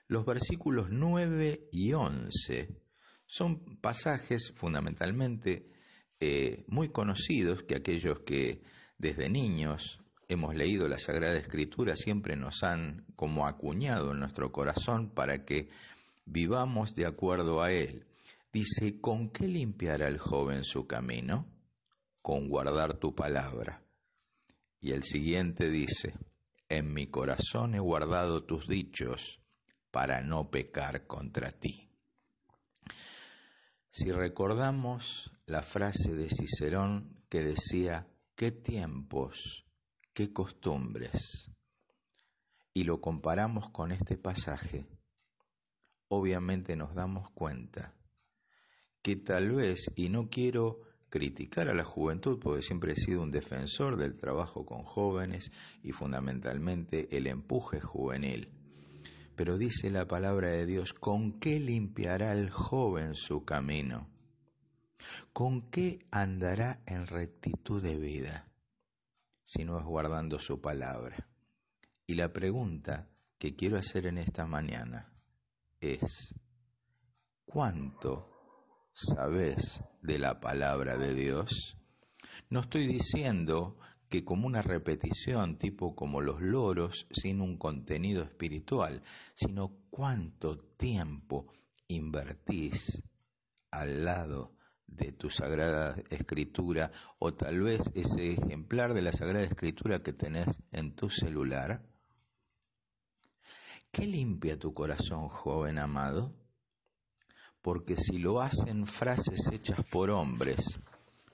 Los 0.08 0.24
versículos 0.24 0.88
9 0.90 1.68
y 1.72 1.92
11 1.92 2.82
son 3.26 3.78
pasajes 3.80 4.52
fundamentalmente 4.54 5.70
eh, 6.20 6.64
muy 6.68 6.90
conocidos 6.90 7.62
que 7.62 7.76
aquellos 7.76 8.20
que 8.20 8.62
desde 8.98 9.28
niños 9.28 10.00
hemos 10.28 10.54
leído 10.54 10.86
la 10.86 10.98
Sagrada 10.98 11.36
Escritura 11.36 11.96
siempre 11.96 12.36
nos 12.36 12.62
han 12.62 13.06
como 13.16 13.46
acuñado 13.46 14.12
en 14.12 14.20
nuestro 14.20 14.52
corazón 14.52 15.10
para 15.10 15.44
que 15.44 15.68
vivamos 16.32 16.94
de 16.94 17.06
acuerdo 17.06 17.62
a 17.62 17.72
él. 17.72 18.06
Dice, 18.52 19.00
¿con 19.00 19.30
qué 19.30 19.46
limpiará 19.46 20.08
el 20.08 20.18
joven 20.18 20.64
su 20.64 20.86
camino? 20.86 21.46
Con 22.22 22.48
guardar 22.48 22.94
tu 22.94 23.14
palabra. 23.14 23.82
Y 24.80 24.92
el 24.92 25.02
siguiente 25.02 25.68
dice, 25.68 26.14
en 26.68 26.92
mi 26.92 27.06
corazón 27.06 27.74
he 27.74 27.80
guardado 27.80 28.44
tus 28.44 28.66
dichos 28.66 29.40
para 29.90 30.22
no 30.22 30.50
pecar 30.50 31.06
contra 31.06 31.50
ti. 31.52 31.88
Si 33.90 34.10
recordamos 34.10 35.30
la 35.44 35.62
frase 35.62 36.14
de 36.14 36.28
Cicerón 36.30 37.22
que 37.28 37.42
decía, 37.42 38.08
¿qué 38.34 38.50
tiempos, 38.50 39.66
qué 40.14 40.32
costumbres? 40.32 41.50
Y 42.72 42.84
lo 42.84 43.02
comparamos 43.02 43.68
con 43.70 43.92
este 43.92 44.16
pasaje, 44.16 44.86
obviamente 46.14 46.76
nos 46.76 46.94
damos 46.94 47.30
cuenta 47.30 47.94
que 49.00 49.16
tal 49.16 49.52
vez, 49.52 49.86
y 49.96 50.10
no 50.10 50.28
quiero 50.28 50.82
criticar 51.08 51.70
a 51.70 51.74
la 51.74 51.84
juventud, 51.84 52.38
porque 52.38 52.60
siempre 52.60 52.92
he 52.92 52.96
sido 52.96 53.22
un 53.22 53.30
defensor 53.30 53.96
del 53.96 54.18
trabajo 54.18 54.66
con 54.66 54.82
jóvenes 54.82 55.50
y 55.82 55.92
fundamentalmente 55.92 57.08
el 57.16 57.26
empuje 57.26 57.80
juvenil, 57.80 58.50
pero 59.36 59.56
dice 59.56 59.90
la 59.90 60.06
palabra 60.06 60.50
de 60.50 60.66
Dios, 60.66 60.92
¿con 60.92 61.40
qué 61.40 61.58
limpiará 61.58 62.32
el 62.32 62.50
joven 62.50 63.14
su 63.14 63.46
camino? 63.46 64.06
¿Con 65.32 65.70
qué 65.70 66.00
andará 66.10 66.82
en 66.84 67.06
rectitud 67.06 67.82
de 67.82 67.96
vida 67.96 68.52
si 69.44 69.64
no 69.64 69.78
es 69.78 69.84
guardando 69.86 70.38
su 70.38 70.60
palabra? 70.60 71.26
Y 72.06 72.16
la 72.16 72.34
pregunta 72.34 73.08
que 73.38 73.56
quiero 73.56 73.78
hacer 73.78 74.06
en 74.06 74.18
esta 74.18 74.46
mañana 74.46 75.12
es, 75.82 76.34
¿cuánto 77.44 78.30
sabes 78.94 79.80
de 80.00 80.18
la 80.18 80.40
palabra 80.40 80.96
de 80.96 81.14
Dios? 81.14 81.76
No 82.48 82.60
estoy 82.60 82.86
diciendo 82.86 83.76
que 84.08 84.24
como 84.24 84.46
una 84.46 84.62
repetición, 84.62 85.58
tipo 85.58 85.96
como 85.96 86.20
los 86.20 86.40
loros, 86.40 87.08
sin 87.10 87.40
un 87.40 87.58
contenido 87.58 88.22
espiritual, 88.22 89.02
sino 89.34 89.76
cuánto 89.90 90.58
tiempo 90.76 91.52
invertís 91.88 93.02
al 93.70 94.04
lado 94.04 94.54
de 94.86 95.12
tu 95.12 95.30
Sagrada 95.30 95.96
Escritura 96.10 96.92
o 97.18 97.34
tal 97.34 97.60
vez 97.60 97.80
ese 97.94 98.32
ejemplar 98.32 98.94
de 98.94 99.02
la 99.02 99.12
Sagrada 99.12 99.44
Escritura 99.44 100.02
que 100.02 100.12
tenés 100.12 100.48
en 100.70 100.94
tu 100.94 101.10
celular. 101.10 101.82
¿Qué 103.92 104.06
limpia 104.06 104.58
tu 104.58 104.72
corazón, 104.72 105.28
joven 105.28 105.78
amado? 105.78 106.34
Porque 107.60 107.94
si 107.98 108.16
lo 108.16 108.40
hacen 108.40 108.86
frases 108.86 109.50
hechas 109.52 109.84
por 109.90 110.08
hombres, 110.08 110.80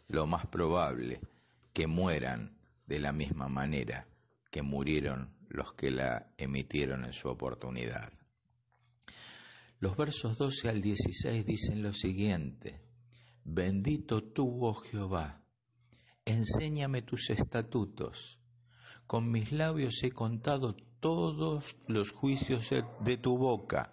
lo 0.08 0.26
más 0.26 0.44
probable 0.48 1.20
que 1.72 1.86
mueran 1.86 2.58
de 2.84 2.98
la 2.98 3.12
misma 3.12 3.48
manera 3.48 4.08
que 4.50 4.62
murieron 4.62 5.36
los 5.48 5.72
que 5.74 5.92
la 5.92 6.32
emitieron 6.36 7.04
en 7.04 7.12
su 7.12 7.28
oportunidad. 7.28 8.12
Los 9.78 9.96
versos 9.96 10.36
12 10.36 10.68
al 10.68 10.82
16 10.82 11.46
dicen 11.46 11.80
lo 11.80 11.92
siguiente, 11.92 12.80
Bendito 13.44 14.32
tú, 14.32 14.66
oh 14.66 14.74
Jehová, 14.74 15.44
enséñame 16.24 17.02
tus 17.02 17.30
estatutos, 17.30 18.40
con 19.06 19.30
mis 19.30 19.52
labios 19.52 20.02
he 20.02 20.10
contado 20.10 20.76
todos 21.00 21.76
los 21.86 22.12
juicios 22.12 22.70
de 23.00 23.16
tu 23.16 23.36
boca, 23.36 23.92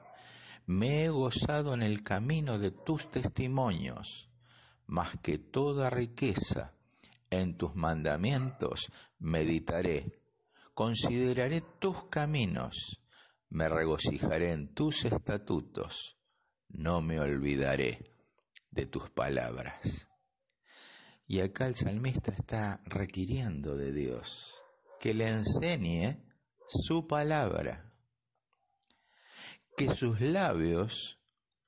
me 0.65 1.03
he 1.03 1.09
gozado 1.09 1.74
en 1.74 1.83
el 1.83 2.03
camino 2.03 2.57
de 2.57 2.71
tus 2.71 3.09
testimonios, 3.12 4.29
más 4.88 5.15
que 5.21 5.38
toda 5.38 5.89
riqueza. 5.89 6.74
En 7.29 7.57
tus 7.57 7.75
mandamientos 7.75 8.91
meditaré, 9.19 10.21
consideraré 10.74 11.62
tus 11.79 12.05
caminos, 12.05 13.01
me 13.50 13.67
regocijaré 13.67 14.53
en 14.53 14.74
tus 14.74 15.05
estatutos, 15.05 16.17
no 16.69 17.01
me 17.01 17.19
olvidaré 17.19 18.12
de 18.71 18.85
tus 18.85 19.09
palabras. 19.09 20.07
Y 21.27 21.39
acá 21.39 21.65
el 21.67 21.75
salmista 21.75 22.31
está 22.31 22.81
requiriendo 22.85 23.75
de 23.75 23.91
Dios 23.91 24.55
que 25.00 25.13
le 25.13 25.27
enseñe 25.27 26.25
su 26.67 27.07
palabra, 27.07 27.91
que 29.77 29.93
sus 29.93 30.22
labios 30.22 31.19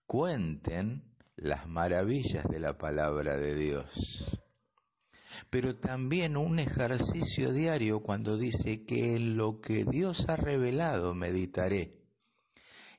cuenten 0.06 1.04
las 1.36 1.68
maravillas 1.68 2.46
de 2.50 2.60
la 2.60 2.78
palabra 2.78 3.38
de 3.38 3.56
Dios. 3.56 4.40
Pero 5.50 5.78
también 5.78 6.36
un 6.36 6.60
ejercicio 6.60 7.54
diario 7.54 8.02
cuando 8.02 8.38
dice 8.38 8.86
que 8.86 9.20
lo 9.20 9.62
que 9.62 9.86
Dios 9.86 10.28
ha 10.28 10.36
revelado 10.36 11.14
meditaré. 11.14 11.94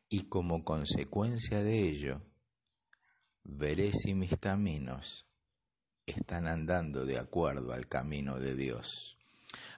Y 0.09 0.29
como 0.29 0.65
consecuencia 0.65 1.63
de 1.63 1.89
ello 1.89 2.23
veré 3.45 3.93
si 3.93 4.15
mis 4.15 4.37
caminos 4.39 5.27
están 6.07 6.47
andando 6.47 7.05
de 7.05 7.19
acuerdo 7.19 7.73
al 7.73 7.89
camino 7.89 8.39
de 8.39 8.55
Dios. 8.55 9.18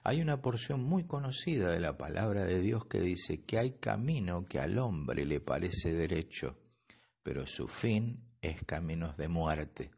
Hay 0.03 0.19
una 0.19 0.41
porción 0.41 0.83
muy 0.83 1.03
conocida 1.03 1.69
de 1.69 1.79
la 1.79 1.95
palabra 1.95 2.43
de 2.43 2.59
Dios 2.59 2.85
que 2.85 2.99
dice 2.99 3.43
que 3.43 3.59
hay 3.59 3.73
camino 3.73 4.45
que 4.45 4.59
al 4.59 4.79
hombre 4.79 5.25
le 5.25 5.39
parece 5.41 5.93
derecho, 5.93 6.57
pero 7.21 7.45
su 7.45 7.67
fin 7.67 8.19
es 8.41 8.63
caminos 8.63 9.15
de 9.17 9.27
muerte. 9.27 9.91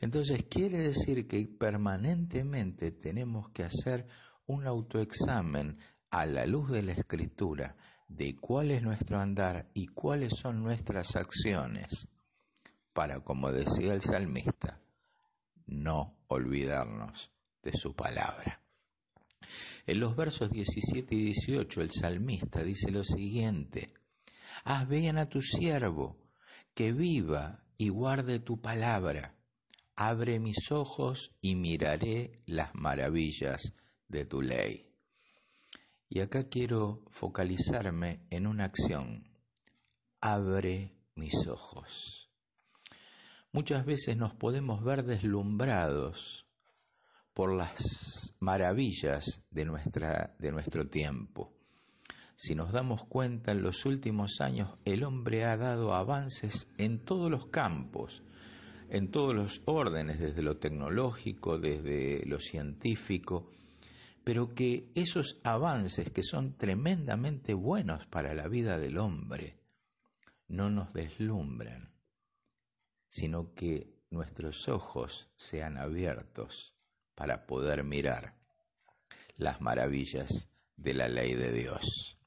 Entonces 0.00 0.44
quiere 0.50 0.78
decir 0.78 1.26
que 1.26 1.46
permanentemente 1.46 2.90
tenemos 2.90 3.48
que 3.50 3.64
hacer 3.64 4.06
un 4.46 4.66
autoexamen 4.66 5.78
a 6.10 6.26
la 6.26 6.44
luz 6.44 6.70
de 6.70 6.82
la 6.82 6.92
escritura 6.92 7.74
de 8.08 8.36
cuál 8.36 8.70
es 8.70 8.82
nuestro 8.82 9.18
andar 9.18 9.70
y 9.72 9.86
cuáles 9.86 10.34
son 10.34 10.62
nuestras 10.62 11.16
acciones 11.16 12.06
para, 12.92 13.20
como 13.20 13.50
decía 13.50 13.94
el 13.94 14.02
salmista, 14.02 14.78
no 15.64 16.18
olvidarnos 16.28 17.32
de 17.62 17.72
su 17.72 17.94
palabra. 17.94 18.61
En 19.86 20.00
los 20.00 20.16
versos 20.16 20.50
17 20.50 21.14
y 21.14 21.24
18 21.24 21.82
el 21.82 21.90
salmista 21.90 22.62
dice 22.62 22.90
lo 22.90 23.04
siguiente, 23.04 23.92
haz 24.64 24.88
bien 24.88 25.18
a 25.18 25.26
tu 25.26 25.42
siervo, 25.42 26.16
que 26.74 26.92
viva 26.92 27.64
y 27.76 27.88
guarde 27.88 28.38
tu 28.38 28.60
palabra 28.60 29.34
Abre 29.96 30.40
mis 30.40 30.72
ojos 30.72 31.32
y 31.42 31.54
miraré 31.54 32.42
las 32.46 32.74
maravillas 32.74 33.74
de 34.08 34.24
tu 34.24 34.40
ley. 34.40 34.90
Y 36.08 36.20
acá 36.20 36.48
quiero 36.48 37.04
focalizarme 37.10 38.26
en 38.30 38.46
una 38.46 38.64
acción. 38.64 39.28
Abre 40.20 40.96
mis 41.14 41.46
ojos. 41.46 42.30
Muchas 43.52 43.84
veces 43.84 44.16
nos 44.16 44.34
podemos 44.34 44.82
ver 44.82 45.04
deslumbrados 45.04 46.41
por 47.34 47.54
las 47.54 48.34
maravillas 48.40 49.40
de, 49.50 49.64
nuestra, 49.64 50.34
de 50.38 50.50
nuestro 50.52 50.88
tiempo. 50.88 51.52
Si 52.36 52.54
nos 52.54 52.72
damos 52.72 53.04
cuenta, 53.06 53.52
en 53.52 53.62
los 53.62 53.86
últimos 53.86 54.40
años 54.40 54.76
el 54.84 55.04
hombre 55.04 55.44
ha 55.44 55.56
dado 55.56 55.94
avances 55.94 56.68
en 56.76 57.04
todos 57.04 57.30
los 57.30 57.46
campos, 57.46 58.22
en 58.90 59.10
todos 59.10 59.34
los 59.34 59.62
órdenes, 59.64 60.18
desde 60.18 60.42
lo 60.42 60.58
tecnológico, 60.58 61.58
desde 61.58 62.26
lo 62.26 62.40
científico, 62.40 63.50
pero 64.24 64.54
que 64.54 64.90
esos 64.94 65.40
avances 65.44 66.10
que 66.10 66.22
son 66.22 66.56
tremendamente 66.56 67.54
buenos 67.54 68.06
para 68.06 68.34
la 68.34 68.48
vida 68.48 68.78
del 68.78 68.98
hombre 68.98 69.58
no 70.48 70.68
nos 70.68 70.92
deslumbran, 70.92 71.92
sino 73.08 73.54
que 73.54 74.02
nuestros 74.10 74.68
ojos 74.68 75.30
sean 75.36 75.78
abiertos 75.78 76.71
para 77.14 77.46
poder 77.46 77.84
mirar 77.84 78.34
las 79.36 79.60
maravillas 79.60 80.48
de 80.76 80.94
la 80.94 81.08
ley 81.08 81.34
de 81.34 81.52
Dios. 81.52 82.18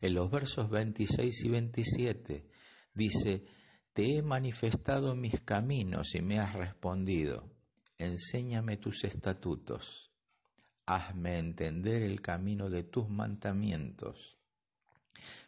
En 0.00 0.14
los 0.14 0.30
versos 0.30 0.70
26 0.70 1.44
y 1.44 1.48
27 1.48 2.46
dice, 2.94 3.44
Te 3.92 4.16
he 4.16 4.22
manifestado 4.22 5.14
mis 5.14 5.40
caminos 5.40 6.14
y 6.14 6.22
me 6.22 6.38
has 6.38 6.54
respondido, 6.54 7.50
enséñame 7.98 8.76
tus 8.76 9.04
estatutos, 9.04 10.10
hazme 10.84 11.38
entender 11.38 12.02
el 12.02 12.20
camino 12.20 12.68
de 12.68 12.84
tus 12.84 13.08
mandamientos, 13.08 14.38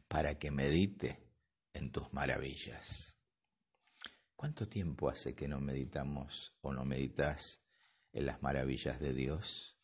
para 0.09 0.39
que 0.39 0.51
medite 0.51 1.19
en 1.75 1.93
tus 1.93 2.13
maravillas. 2.13 3.15
¿Cuánto 4.35 4.69
tiempo 4.69 5.11
hace 5.11 5.35
que 5.35 5.49
no 5.49 5.61
meditamos 5.61 6.55
o 6.63 6.73
no 6.73 6.85
meditas 6.85 7.61
en 8.19 8.27
las 8.27 8.43
maravillas 8.43 8.99
de 8.99 9.15
Dios? 9.15 9.77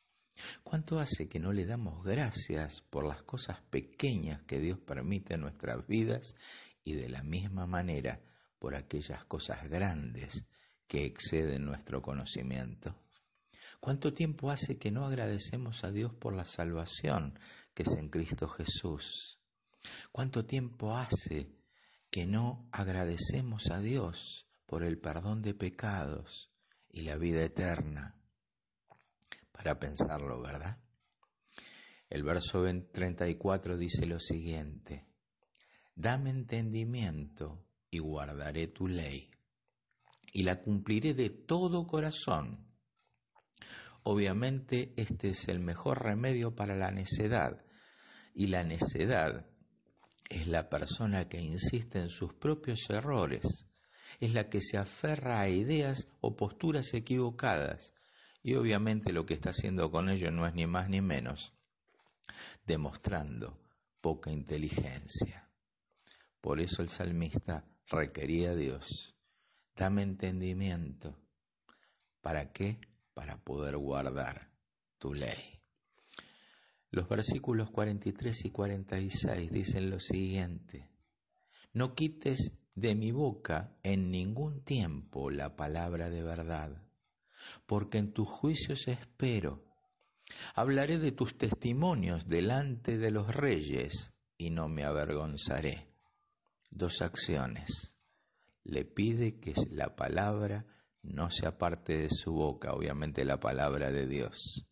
¿Cuánto 0.64 0.98
hace 0.98 1.28
que 1.28 1.38
no 1.38 1.52
le 1.52 1.66
damos 1.66 2.04
gracias 2.04 2.80
por 2.90 3.06
las 3.06 3.22
cosas 3.22 3.60
pequeñas 3.70 4.42
que 4.42 4.58
Dios 4.58 4.80
permite 4.80 5.34
en 5.34 5.42
nuestras 5.42 5.86
vidas 5.86 6.34
y 6.82 6.94
de 6.94 7.08
la 7.08 7.22
misma 7.22 7.68
manera 7.68 8.20
por 8.58 8.74
aquellas 8.74 9.24
cosas 9.26 9.68
grandes 9.70 10.44
que 10.88 11.04
exceden 11.04 11.64
nuestro 11.64 12.02
conocimiento? 12.02 12.96
¿Cuánto 13.78 14.12
tiempo 14.12 14.50
hace 14.50 14.78
que 14.78 14.90
no 14.90 15.06
agradecemos 15.06 15.84
a 15.84 15.92
Dios 15.92 16.12
por 16.14 16.34
la 16.34 16.44
salvación 16.44 17.38
que 17.72 17.84
es 17.84 17.92
en 17.96 18.08
Cristo 18.08 18.48
Jesús? 18.48 19.38
¿Cuánto 20.10 20.44
tiempo 20.44 20.96
hace 20.96 21.52
que 22.10 22.26
no 22.26 22.66
agradecemos 22.72 23.70
a 23.70 23.80
Dios 23.80 24.44
por 24.66 24.82
el 24.82 24.98
perdón 24.98 25.40
de 25.40 25.54
pecados 25.54 26.50
y 26.90 27.02
la 27.02 27.16
vida 27.16 27.44
eterna? 27.44 28.16
Para 29.54 29.78
pensarlo, 29.78 30.42
¿verdad? 30.42 30.78
El 32.10 32.24
verso 32.24 32.64
34 32.64 33.76
dice 33.76 34.04
lo 34.04 34.18
siguiente, 34.18 35.06
dame 35.94 36.30
entendimiento 36.30 37.64
y 37.90 38.00
guardaré 38.00 38.66
tu 38.66 38.88
ley, 38.88 39.30
y 40.32 40.42
la 40.42 40.60
cumpliré 40.60 41.14
de 41.14 41.30
todo 41.30 41.86
corazón. 41.86 42.66
Obviamente 44.02 44.92
este 44.96 45.30
es 45.30 45.48
el 45.48 45.60
mejor 45.60 46.02
remedio 46.02 46.54
para 46.54 46.76
la 46.76 46.90
necedad, 46.90 47.64
y 48.34 48.48
la 48.48 48.64
necedad 48.64 49.46
es 50.28 50.48
la 50.48 50.68
persona 50.68 51.28
que 51.28 51.40
insiste 51.40 52.00
en 52.00 52.08
sus 52.08 52.34
propios 52.34 52.90
errores, 52.90 53.66
es 54.20 54.34
la 54.34 54.48
que 54.48 54.60
se 54.60 54.78
aferra 54.78 55.40
a 55.40 55.48
ideas 55.48 56.08
o 56.20 56.36
posturas 56.36 56.92
equivocadas, 56.92 57.94
y 58.44 58.54
obviamente 58.56 59.12
lo 59.12 59.24
que 59.24 59.32
está 59.32 59.50
haciendo 59.50 59.90
con 59.90 60.10
ello 60.10 60.30
no 60.30 60.46
es 60.46 60.54
ni 60.54 60.66
más 60.66 60.90
ni 60.90 61.00
menos 61.00 61.54
demostrando 62.66 63.58
poca 64.02 64.30
inteligencia. 64.30 65.48
Por 66.42 66.60
eso 66.60 66.82
el 66.82 66.90
salmista 66.90 67.64
requería 67.88 68.50
a 68.50 68.54
Dios, 68.54 69.16
dame 69.74 70.02
entendimiento. 70.02 71.18
¿Para 72.20 72.52
qué? 72.52 72.78
Para 73.14 73.38
poder 73.38 73.78
guardar 73.78 74.50
tu 74.98 75.14
ley. 75.14 75.62
Los 76.90 77.08
versículos 77.08 77.70
43 77.70 78.44
y 78.44 78.50
46 78.50 79.50
dicen 79.50 79.88
lo 79.88 79.98
siguiente, 79.98 80.86
no 81.72 81.94
quites 81.94 82.52
de 82.74 82.94
mi 82.94 83.10
boca 83.10 83.74
en 83.82 84.10
ningún 84.10 84.62
tiempo 84.64 85.30
la 85.30 85.56
palabra 85.56 86.10
de 86.10 86.22
verdad 86.22 86.84
porque 87.66 87.98
en 87.98 88.12
tus 88.12 88.28
juicios 88.28 88.86
espero. 88.86 89.64
Hablaré 90.54 90.98
de 90.98 91.12
tus 91.12 91.36
testimonios 91.36 92.26
delante 92.26 92.98
de 92.98 93.10
los 93.10 93.34
reyes 93.34 94.12
y 94.36 94.50
no 94.50 94.68
me 94.68 94.84
avergonzaré. 94.84 95.88
Dos 96.70 97.02
acciones. 97.02 97.92
Le 98.64 98.84
pide 98.84 99.38
que 99.38 99.54
la 99.70 99.94
palabra 99.94 100.66
no 101.02 101.30
se 101.30 101.46
aparte 101.46 101.98
de 101.98 102.08
su 102.10 102.32
boca, 102.32 102.72
obviamente 102.72 103.24
la 103.24 103.38
palabra 103.38 103.90
de 103.90 104.06
Dios. 104.06 104.66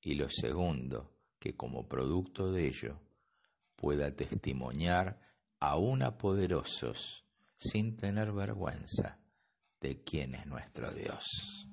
Y 0.00 0.14
lo 0.14 0.28
segundo, 0.30 1.12
que 1.38 1.54
como 1.54 1.86
producto 1.86 2.50
de 2.50 2.68
ello 2.68 3.00
pueda 3.76 4.14
testimoniar 4.14 5.20
aún 5.60 6.02
a 6.02 6.16
poderosos 6.16 7.24
sin 7.56 7.96
tener 7.96 8.32
vergüenza 8.32 9.18
de 9.80 10.02
quién 10.02 10.34
es 10.34 10.46
nuestro 10.46 10.90
Dios. 10.92 11.68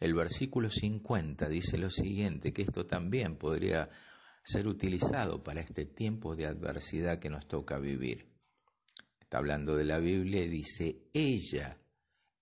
El 0.00 0.14
versículo 0.14 0.70
50 0.70 1.48
dice 1.48 1.76
lo 1.76 1.90
siguiente, 1.90 2.52
que 2.52 2.62
esto 2.62 2.86
también 2.86 3.36
podría 3.36 3.90
ser 4.44 4.68
utilizado 4.68 5.42
para 5.42 5.60
este 5.60 5.86
tiempo 5.86 6.36
de 6.36 6.46
adversidad 6.46 7.18
que 7.18 7.30
nos 7.30 7.48
toca 7.48 7.78
vivir. 7.78 8.32
Está 9.20 9.38
hablando 9.38 9.74
de 9.76 9.84
la 9.84 9.98
Biblia 9.98 10.42
y 10.44 10.48
dice, 10.48 11.02
ella 11.12 11.78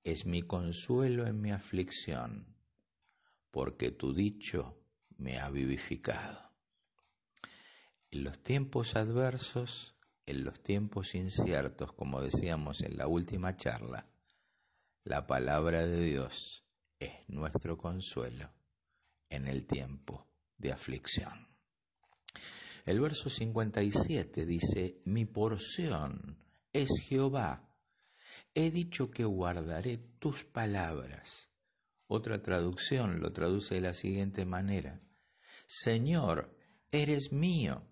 es 0.04 0.26
mi 0.26 0.42
consuelo 0.42 1.26
en 1.26 1.40
mi 1.40 1.50
aflicción, 1.50 2.54
porque 3.50 3.90
tu 3.90 4.12
dicho 4.12 4.78
me 5.16 5.38
ha 5.38 5.50
vivificado. 5.50 6.52
En 8.10 8.22
los 8.22 8.40
tiempos 8.42 8.96
adversos, 8.96 9.96
en 10.26 10.44
los 10.44 10.62
tiempos 10.62 11.14
inciertos, 11.14 11.92
como 11.94 12.20
decíamos 12.20 12.82
en 12.82 12.98
la 12.98 13.08
última 13.08 13.56
charla, 13.56 14.06
la 15.04 15.26
palabra 15.26 15.86
de 15.86 16.04
Dios 16.04 16.65
es 16.98 17.28
nuestro 17.28 17.76
consuelo 17.76 18.50
en 19.28 19.46
el 19.46 19.66
tiempo 19.66 20.26
de 20.56 20.72
aflicción. 20.72 21.48
El 22.84 23.00
verso 23.00 23.28
57 23.28 24.46
dice, 24.46 25.00
mi 25.04 25.24
porción 25.24 26.38
es 26.72 26.88
Jehová, 27.08 27.68
he 28.54 28.70
dicho 28.70 29.10
que 29.10 29.24
guardaré 29.24 29.98
tus 30.18 30.44
palabras. 30.44 31.48
Otra 32.06 32.40
traducción 32.40 33.20
lo 33.20 33.32
traduce 33.32 33.74
de 33.74 33.80
la 33.80 33.92
siguiente 33.92 34.44
manera, 34.44 35.00
Señor, 35.66 36.56
eres 36.92 37.32
mío, 37.32 37.82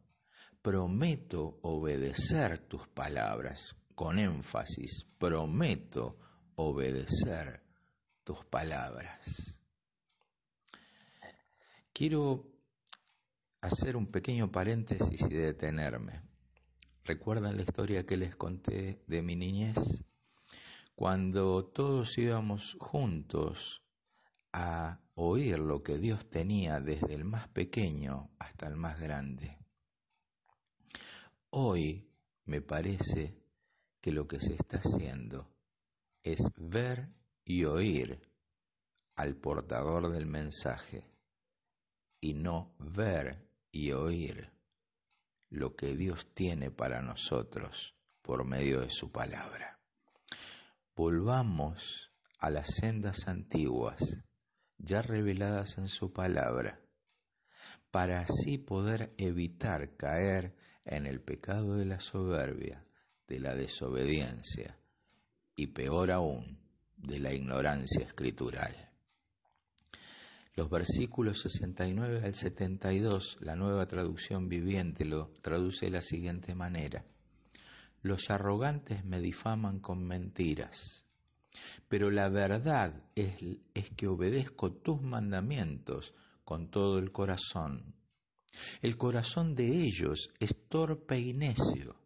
prometo 0.63 1.59
obedecer 1.63 2.61
tus 2.69 2.87
palabras, 2.87 3.75
con 3.97 4.21
énfasis, 4.21 5.05
prometo 5.19 6.17
obedecer 6.55 7.64
tus 8.25 8.45
palabras. 8.47 9.21
Quiero 11.93 12.45
hacer 13.61 13.97
un 13.97 14.07
pequeño 14.07 14.51
paréntesis 14.51 15.21
y 15.23 15.35
detenerme. 15.35 16.23
¿Recuerdan 17.05 17.57
la 17.57 17.63
historia 17.63 18.05
que 18.05 18.17
les 18.17 18.35
conté 18.35 19.03
de 19.07 19.23
mi 19.23 19.37
niñez? 19.37 19.77
Cuando 20.95 21.67
todos 21.67 22.17
íbamos 22.19 22.77
juntos 22.81 23.83
a 24.53 25.01
oír 25.15 25.59
lo 25.59 25.83
que 25.83 25.99
Dios 25.99 26.29
tenía 26.31 26.81
desde 26.81 27.15
el 27.15 27.25
más 27.25 27.49
pequeño 27.49 28.31
hasta 28.39 28.67
el 28.67 28.77
más 28.77 28.99
grande. 28.99 29.59
Hoy 31.51 32.09
me 32.47 32.61
parece 32.61 33.37
que 34.01 34.13
lo 34.13 34.27
que 34.27 34.41
se 34.41 34.55
está 34.55 34.79
haciendo 34.79 35.49
es 36.23 36.41
ver 36.57 37.09
y 37.45 37.65
oír 37.65 38.21
al 39.17 39.37
portador 39.37 40.11
del 40.11 40.27
mensaje 40.27 41.07
y 42.21 42.35
no 42.35 42.75
ver 42.79 43.47
y 43.71 43.93
oír 43.93 44.51
lo 45.51 45.77
que 45.77 45.95
Dios 45.95 46.33
tiene 46.35 46.71
para 46.71 47.03
nosotros 47.03 47.95
por 48.23 48.45
medio 48.45 48.81
de 48.81 48.91
su 48.91 49.13
palabra. 49.13 49.79
Volvamos 50.97 52.11
a 52.39 52.51
las 52.51 52.69
sendas 52.81 53.29
antiguas, 53.29 54.01
ya 54.79 55.03
reveladas 55.03 55.79
en 55.79 55.89
su 55.89 56.13
palabra, 56.13 56.81
para 57.91 58.21
así 58.21 58.59
poder 58.59 59.15
evitar 59.19 59.97
caer 59.97 60.57
en 60.85 61.07
el 61.07 61.21
pecado 61.21 61.77
de 61.77 61.85
la 61.85 62.01
soberbia, 62.01 62.85
de 63.29 63.39
la 63.39 63.55
desobediencia 63.55 64.79
y 65.57 65.69
peor 65.69 66.11
aún, 66.11 66.64
de 67.07 67.21
la 67.21 67.33
ignorancia 67.33 68.05
escritural. 68.05 68.75
Los 70.57 70.71
versículos 70.71 71.41
69 71.43 72.23
al 72.25 72.33
72, 72.33 73.39
la 73.41 73.57
nueva 73.57 73.87
traducción 73.87 74.49
viviente 74.49 75.05
lo 75.05 75.33
traduce 75.43 75.87
de 75.87 75.93
la 75.93 76.01
siguiente 76.01 76.55
manera. 76.55 77.05
Los 78.03 78.31
arrogantes 78.31 79.05
me 79.05 79.21
difaman 79.21 79.81
con 79.81 80.07
mentiras, 80.07 81.05
pero 81.89 82.11
la 82.11 82.29
verdad 82.29 83.03
es, 83.17 83.35
es 83.75 83.91
que 83.91 84.07
obedezco 84.07 84.73
tus 84.73 85.03
mandamientos 85.03 86.15
con 86.45 86.71
todo 86.71 86.99
el 86.99 87.11
corazón. 87.11 87.95
El 88.81 88.97
corazón 88.97 89.57
de 89.57 89.67
ellos 89.67 90.31
es 90.39 90.55
torpe 90.69 91.19
y 91.19 91.33
necio. 91.33 91.97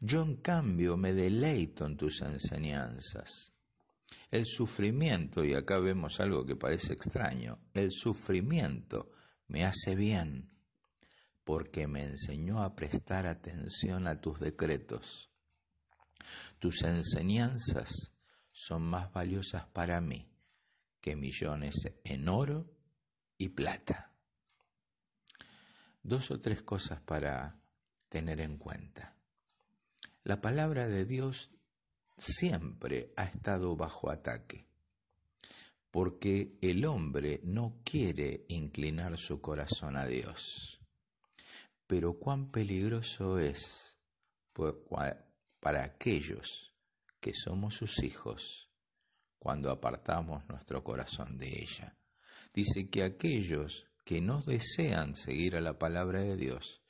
Yo 0.00 0.22
en 0.22 0.36
cambio 0.36 0.96
me 0.96 1.12
deleito 1.12 1.86
en 1.86 1.96
tus 1.96 2.20
enseñanzas. 2.22 3.53
El 4.30 4.46
sufrimiento, 4.46 5.44
y 5.44 5.54
acá 5.54 5.78
vemos 5.78 6.20
algo 6.20 6.44
que 6.44 6.56
parece 6.56 6.92
extraño, 6.92 7.58
el 7.72 7.90
sufrimiento 7.92 9.10
me 9.48 9.64
hace 9.64 9.94
bien 9.94 10.50
porque 11.44 11.86
me 11.86 12.04
enseñó 12.04 12.62
a 12.62 12.74
prestar 12.74 13.26
atención 13.26 14.06
a 14.06 14.20
tus 14.20 14.40
decretos. 14.40 15.30
Tus 16.58 16.82
enseñanzas 16.82 18.12
son 18.50 18.82
más 18.82 19.12
valiosas 19.12 19.66
para 19.66 20.00
mí 20.00 20.26
que 21.00 21.16
millones 21.16 21.74
en 22.02 22.28
oro 22.28 22.70
y 23.36 23.50
plata. 23.50 24.10
Dos 26.02 26.30
o 26.30 26.40
tres 26.40 26.62
cosas 26.62 27.00
para 27.02 27.60
tener 28.08 28.40
en 28.40 28.56
cuenta. 28.56 29.14
La 30.22 30.40
palabra 30.40 30.88
de 30.88 31.04
Dios 31.04 31.50
siempre 32.16 33.12
ha 33.16 33.24
estado 33.24 33.76
bajo 33.76 34.10
ataque, 34.10 34.66
porque 35.90 36.58
el 36.60 36.84
hombre 36.84 37.40
no 37.44 37.80
quiere 37.84 38.44
inclinar 38.48 39.18
su 39.18 39.40
corazón 39.40 39.96
a 39.96 40.06
Dios. 40.06 40.80
Pero 41.86 42.18
cuán 42.18 42.50
peligroso 42.50 43.38
es 43.38 43.96
para 45.60 45.84
aquellos 45.84 46.72
que 47.20 47.32
somos 47.32 47.74
sus 47.74 48.02
hijos 48.02 48.68
cuando 49.38 49.70
apartamos 49.70 50.42
nuestro 50.48 50.82
corazón 50.82 51.36
de 51.36 51.48
ella. 51.48 51.96
Dice 52.54 52.88
que 52.88 53.02
aquellos 53.02 53.86
que 54.04 54.20
no 54.20 54.42
desean 54.42 55.14
seguir 55.14 55.56
a 55.56 55.60
la 55.60 55.78
palabra 55.78 56.20
de 56.20 56.36
Dios, 56.36 56.82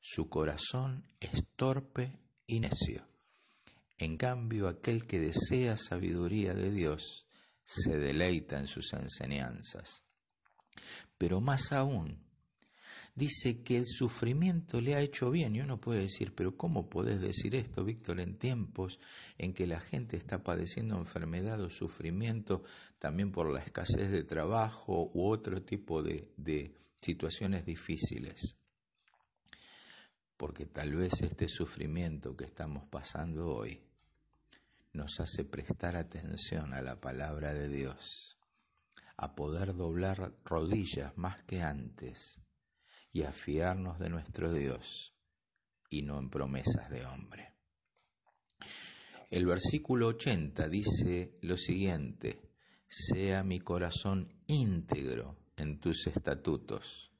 su 0.00 0.28
corazón 0.28 1.04
es 1.20 1.46
torpe 1.56 2.18
y 2.46 2.60
necio. 2.60 3.06
En 3.98 4.16
cambio, 4.16 4.68
aquel 4.68 5.06
que 5.06 5.18
desea 5.18 5.76
sabiduría 5.76 6.54
de 6.54 6.70
Dios 6.70 7.26
se 7.64 7.98
deleita 7.98 8.58
en 8.58 8.68
sus 8.68 8.92
enseñanzas. 8.92 10.04
Pero 11.18 11.40
más 11.40 11.72
aún, 11.72 12.24
dice 13.16 13.64
que 13.64 13.76
el 13.76 13.86
sufrimiento 13.88 14.80
le 14.80 14.94
ha 14.94 15.00
hecho 15.00 15.32
bien. 15.32 15.56
Y 15.56 15.60
uno 15.60 15.80
puede 15.80 16.02
decir, 16.02 16.32
pero 16.32 16.56
¿cómo 16.56 16.88
podés 16.88 17.20
decir 17.20 17.56
esto, 17.56 17.84
Víctor, 17.84 18.20
en 18.20 18.38
tiempos 18.38 19.00
en 19.36 19.52
que 19.52 19.66
la 19.66 19.80
gente 19.80 20.16
está 20.16 20.44
padeciendo 20.44 20.96
enfermedad 20.96 21.60
o 21.60 21.68
sufrimiento 21.68 22.62
también 23.00 23.32
por 23.32 23.52
la 23.52 23.60
escasez 23.60 24.12
de 24.12 24.22
trabajo 24.22 25.10
u 25.12 25.28
otro 25.28 25.62
tipo 25.62 26.04
de, 26.04 26.32
de 26.36 26.72
situaciones 27.00 27.66
difíciles? 27.66 28.54
Porque 30.36 30.66
tal 30.66 30.94
vez 30.94 31.20
este 31.20 31.48
sufrimiento 31.48 32.36
que 32.36 32.44
estamos 32.44 32.86
pasando 32.88 33.48
hoy 33.48 33.87
nos 34.92 35.20
hace 35.20 35.44
prestar 35.44 35.96
atención 35.96 36.74
a 36.74 36.82
la 36.82 37.00
palabra 37.00 37.54
de 37.54 37.68
Dios, 37.68 38.38
a 39.16 39.34
poder 39.34 39.74
doblar 39.74 40.34
rodillas 40.44 41.16
más 41.16 41.42
que 41.42 41.62
antes 41.62 42.38
y 43.12 43.22
a 43.22 43.32
fiarnos 43.32 43.98
de 43.98 44.08
nuestro 44.08 44.52
Dios 44.52 45.14
y 45.90 46.02
no 46.02 46.18
en 46.18 46.30
promesas 46.30 46.90
de 46.90 47.04
hombre. 47.06 47.54
El 49.30 49.46
versículo 49.46 50.08
80 50.08 50.68
dice 50.68 51.38
lo 51.42 51.56
siguiente, 51.56 52.40
sea 52.88 53.42
mi 53.42 53.60
corazón 53.60 54.32
íntegro 54.46 55.36
en 55.56 55.78
tus 55.80 56.06
estatutos, 56.06 57.12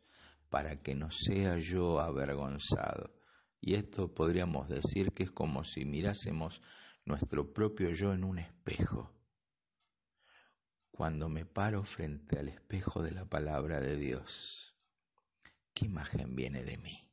para 0.49 0.81
que 0.81 0.95
no 0.95 1.11
sea 1.11 1.59
yo 1.59 2.01
avergonzado. 2.01 3.15
Y 3.61 3.75
esto 3.75 4.15
podríamos 4.15 4.69
decir 4.69 5.13
que 5.13 5.25
es 5.25 5.31
como 5.31 5.65
si 5.65 5.85
mirásemos 5.85 6.63
nuestro 7.09 7.55
propio 7.55 7.91
yo 7.91 8.13
en 8.13 8.23
un 8.23 8.39
espejo. 8.39 9.11
Cuando 10.91 11.31
me 11.31 11.47
paro 11.47 11.83
frente 11.83 12.39
al 12.39 12.49
espejo 12.49 13.03
de 13.03 13.13
la 13.13 13.25
palabra 13.25 13.81
de 13.81 13.97
Dios, 13.97 14.75
¿qué 15.73 15.87
imagen 15.87 16.37
viene 16.37 16.63
de 16.65 16.77
mí? 16.77 17.09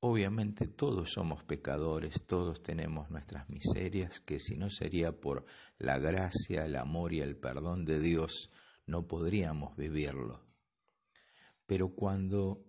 Obviamente 0.00 0.66
todos 0.66 1.12
somos 1.12 1.44
pecadores, 1.44 2.26
todos 2.26 2.62
tenemos 2.64 3.10
nuestras 3.10 3.48
miserias, 3.48 4.20
que 4.20 4.40
si 4.40 4.56
no 4.56 4.70
sería 4.70 5.12
por 5.12 5.44
la 5.78 5.98
gracia, 5.98 6.64
el 6.64 6.74
amor 6.74 7.12
y 7.12 7.20
el 7.20 7.36
perdón 7.36 7.84
de 7.84 8.00
Dios, 8.00 8.50
no 8.86 9.06
podríamos 9.06 9.76
vivirlo. 9.76 10.44
Pero 11.66 11.90
cuando 11.90 12.64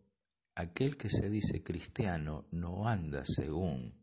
aquel 0.54 0.98
que 0.98 1.10
se 1.10 1.30
dice 1.32 1.63
cristiano 1.63 2.45
no 2.52 2.88
anda 2.88 3.24
según 3.26 3.99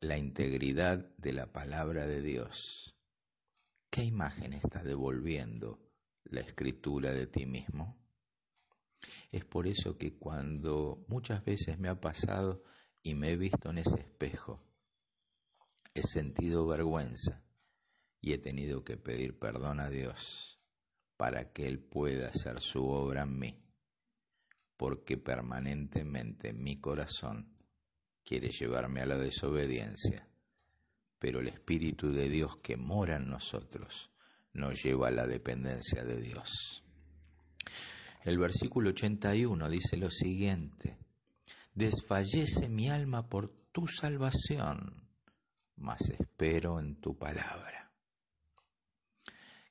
la 0.00 0.18
integridad 0.18 1.08
de 1.16 1.32
la 1.32 1.52
palabra 1.52 2.06
de 2.06 2.20
Dios, 2.20 2.94
¿qué 3.90 4.04
imagen 4.04 4.52
está 4.52 4.82
devolviendo 4.82 5.80
la 6.24 6.40
escritura 6.40 7.12
de 7.12 7.26
ti 7.26 7.46
mismo? 7.46 7.96
Es 9.32 9.44
por 9.44 9.66
eso 9.66 9.96
que 9.96 10.18
cuando 10.18 11.04
muchas 11.08 11.44
veces 11.44 11.78
me 11.78 11.88
ha 11.88 11.98
pasado 11.98 12.62
y 13.02 13.14
me 13.14 13.30
he 13.30 13.36
visto 13.36 13.70
en 13.70 13.78
ese 13.78 14.00
espejo, 14.00 14.62
he 15.94 16.02
sentido 16.02 16.66
vergüenza 16.66 17.42
y 18.20 18.34
he 18.34 18.38
tenido 18.38 18.84
que 18.84 18.98
pedir 18.98 19.38
perdón 19.38 19.80
a 19.80 19.88
Dios 19.88 20.60
para 21.16 21.52
que 21.52 21.66
Él 21.66 21.78
pueda 21.78 22.28
hacer 22.28 22.60
su 22.60 22.86
obra 22.86 23.22
en 23.22 23.38
mí, 23.38 23.64
porque 24.76 25.16
permanentemente 25.16 26.52
mi 26.52 26.78
corazón 26.80 27.55
quiere 28.26 28.50
llevarme 28.50 29.00
a 29.00 29.06
la 29.06 29.16
desobediencia, 29.16 30.26
pero 31.16 31.38
el 31.38 31.46
Espíritu 31.46 32.10
de 32.10 32.28
Dios 32.28 32.56
que 32.56 32.76
mora 32.76 33.16
en 33.16 33.30
nosotros 33.30 34.10
nos 34.52 34.82
lleva 34.82 35.08
a 35.08 35.12
la 35.12 35.26
dependencia 35.28 36.04
de 36.04 36.20
Dios. 36.20 36.82
El 38.24 38.38
versículo 38.38 38.90
81 38.90 39.70
dice 39.70 39.96
lo 39.96 40.10
siguiente, 40.10 40.98
desfallece 41.72 42.68
mi 42.68 42.88
alma 42.88 43.28
por 43.28 43.48
tu 43.70 43.86
salvación, 43.86 45.08
mas 45.76 46.00
espero 46.10 46.80
en 46.80 46.96
tu 46.96 47.16
palabra. 47.16 47.92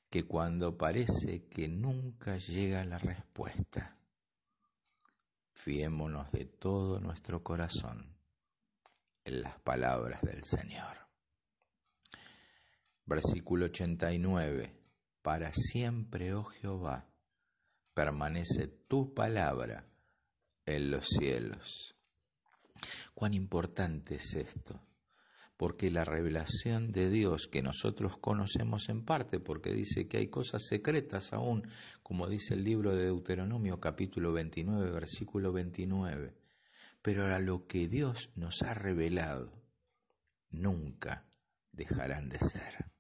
Que 0.10 0.24
cuando 0.24 0.78
parece 0.78 1.48
que 1.50 1.68
nunca 1.68 2.38
llega 2.38 2.86
la 2.86 3.00
respuesta, 3.00 3.98
fiémonos 5.52 6.32
de 6.32 6.46
todo 6.46 7.02
nuestro 7.02 7.44
corazón 7.44 8.15
en 9.26 9.42
las 9.42 9.60
palabras 9.62 10.22
del 10.22 10.44
Señor. 10.44 10.98
Versículo 13.06 13.66
89. 13.66 14.74
Para 15.22 15.52
siempre, 15.54 16.34
oh 16.36 16.44
Jehová, 16.44 17.10
permanece 17.94 18.68
tu 18.88 19.14
palabra 19.14 19.88
en 20.66 20.92
los 20.92 21.08
cielos. 21.08 21.96
Cuán 23.16 23.34
importante 23.34 24.16
es 24.16 24.36
esto, 24.36 24.80
porque 25.58 25.90
la 25.90 26.04
revelación 26.04 26.92
de 26.92 27.10
Dios 27.10 27.48
que 27.48 27.64
nosotros 27.64 28.18
conocemos 28.18 28.90
en 28.90 29.06
parte, 29.06 29.40
porque 29.40 29.74
dice 29.74 30.08
que 30.08 30.18
hay 30.18 30.28
cosas 30.28 30.68
secretas 30.68 31.34
aún, 31.34 31.68
como 32.04 32.28
dice 32.28 32.54
el 32.54 32.64
libro 32.64 32.96
de 32.96 33.06
Deuteronomio 33.06 33.80
capítulo 33.80 34.34
29, 34.34 34.92
versículo 34.92 35.52
29, 35.52 36.36
pero 37.06 37.32
a 37.32 37.38
lo 37.38 37.68
que 37.68 37.88
Dios 37.88 38.32
nos 38.36 38.64
ha 38.64 38.74
revelado, 38.74 39.62
nunca 40.50 41.24
dejarán 41.72 42.30
de 42.30 42.40
ser. 42.40 42.92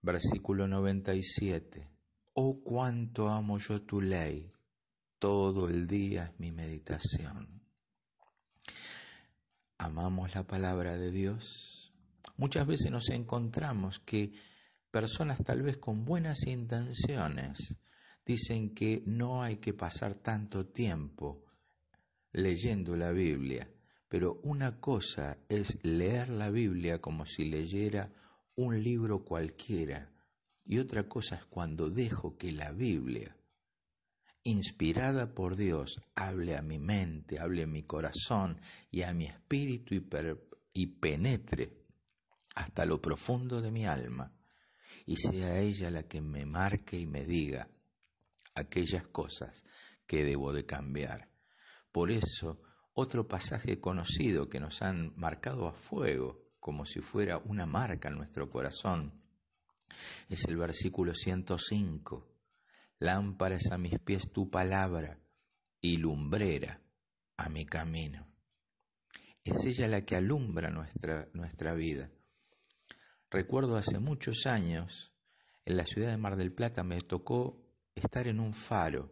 Versículo 0.00 0.66
97. 0.66 1.86
Oh 2.32 2.62
cuánto 2.64 3.28
amo 3.28 3.58
yo 3.58 3.82
tu 3.82 4.00
ley, 4.00 4.50
todo 5.18 5.68
el 5.68 5.86
día 5.86 6.24
es 6.32 6.40
mi 6.40 6.50
meditación. 6.50 7.60
¿Amamos 9.76 10.34
la 10.34 10.46
palabra 10.46 10.96
de 10.96 11.10
Dios? 11.10 11.92
Muchas 12.38 12.66
veces 12.66 12.90
nos 12.90 13.10
encontramos 13.10 13.98
que 13.98 14.32
personas 14.90 15.44
tal 15.44 15.60
vez 15.60 15.76
con 15.76 16.06
buenas 16.06 16.46
intenciones 16.46 17.76
dicen 18.24 18.74
que 18.74 19.02
no 19.04 19.42
hay 19.42 19.58
que 19.58 19.74
pasar 19.74 20.14
tanto 20.14 20.68
tiempo 20.68 21.51
leyendo 22.32 22.96
la 22.96 23.12
Biblia, 23.12 23.70
pero 24.08 24.40
una 24.42 24.80
cosa 24.80 25.38
es 25.48 25.78
leer 25.82 26.28
la 26.28 26.50
Biblia 26.50 27.00
como 27.00 27.26
si 27.26 27.44
leyera 27.44 28.12
un 28.54 28.82
libro 28.82 29.24
cualquiera 29.24 30.12
y 30.64 30.78
otra 30.78 31.08
cosa 31.08 31.36
es 31.36 31.44
cuando 31.46 31.90
dejo 31.90 32.36
que 32.36 32.52
la 32.52 32.72
Biblia, 32.72 33.36
inspirada 34.44 35.34
por 35.34 35.56
Dios, 35.56 36.00
hable 36.14 36.56
a 36.56 36.62
mi 36.62 36.78
mente, 36.78 37.38
hable 37.38 37.64
a 37.64 37.66
mi 37.66 37.82
corazón 37.82 38.60
y 38.90 39.02
a 39.02 39.12
mi 39.12 39.26
espíritu 39.26 39.94
y, 40.74 40.86
penetre 40.86 41.78
hasta 42.54 42.84
lo 42.84 43.00
profundo 43.00 43.60
de 43.60 43.70
mi 43.70 43.86
alma 43.86 44.32
y 45.06 45.16
sea 45.16 45.58
ella 45.60 45.90
la 45.90 46.04
que 46.04 46.20
me 46.20 46.46
marque 46.46 46.98
y 46.98 47.06
me 47.06 47.24
diga 47.24 47.68
aquellas 48.54 49.06
cosas 49.08 49.64
que 50.06 50.24
debo 50.24 50.52
de 50.52 50.66
cambiar. 50.66 51.31
Por 51.92 52.10
eso, 52.10 52.62
otro 52.94 53.28
pasaje 53.28 53.80
conocido 53.80 54.48
que 54.48 54.58
nos 54.58 54.80
han 54.82 55.12
marcado 55.16 55.68
a 55.68 55.72
fuego, 55.72 56.40
como 56.58 56.86
si 56.86 57.00
fuera 57.00 57.38
una 57.38 57.66
marca 57.66 58.08
en 58.08 58.16
nuestro 58.16 58.50
corazón, 58.50 59.22
es 60.28 60.44
el 60.46 60.56
versículo 60.56 61.14
105. 61.14 62.28
Lámpara 62.98 63.58
a 63.70 63.78
mis 63.78 63.98
pies 63.98 64.32
tu 64.32 64.48
palabra 64.48 65.18
y 65.80 65.98
lumbrera 65.98 66.80
a 67.36 67.48
mi 67.48 67.66
camino. 67.66 68.26
Es 69.44 69.64
ella 69.64 69.88
la 69.88 70.04
que 70.04 70.16
alumbra 70.16 70.70
nuestra, 70.70 71.28
nuestra 71.34 71.74
vida. 71.74 72.10
Recuerdo 73.28 73.76
hace 73.76 73.98
muchos 73.98 74.46
años, 74.46 75.12
en 75.64 75.76
la 75.76 75.84
ciudad 75.84 76.10
de 76.10 76.16
Mar 76.16 76.36
del 76.36 76.52
Plata 76.52 76.84
me 76.84 77.00
tocó 77.00 77.60
estar 77.94 78.28
en 78.28 78.38
un 78.38 78.52
faro, 78.52 79.10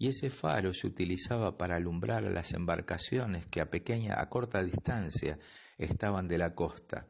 y 0.00 0.08
ese 0.08 0.30
faro 0.30 0.72
se 0.72 0.86
utilizaba 0.86 1.58
para 1.58 1.76
alumbrar 1.76 2.24
a 2.24 2.30
las 2.30 2.54
embarcaciones 2.54 3.44
que 3.44 3.60
a 3.60 3.68
pequeña, 3.68 4.18
a 4.18 4.30
corta 4.30 4.64
distancia 4.64 5.38
estaban 5.76 6.26
de 6.26 6.38
la 6.38 6.54
costa 6.54 7.06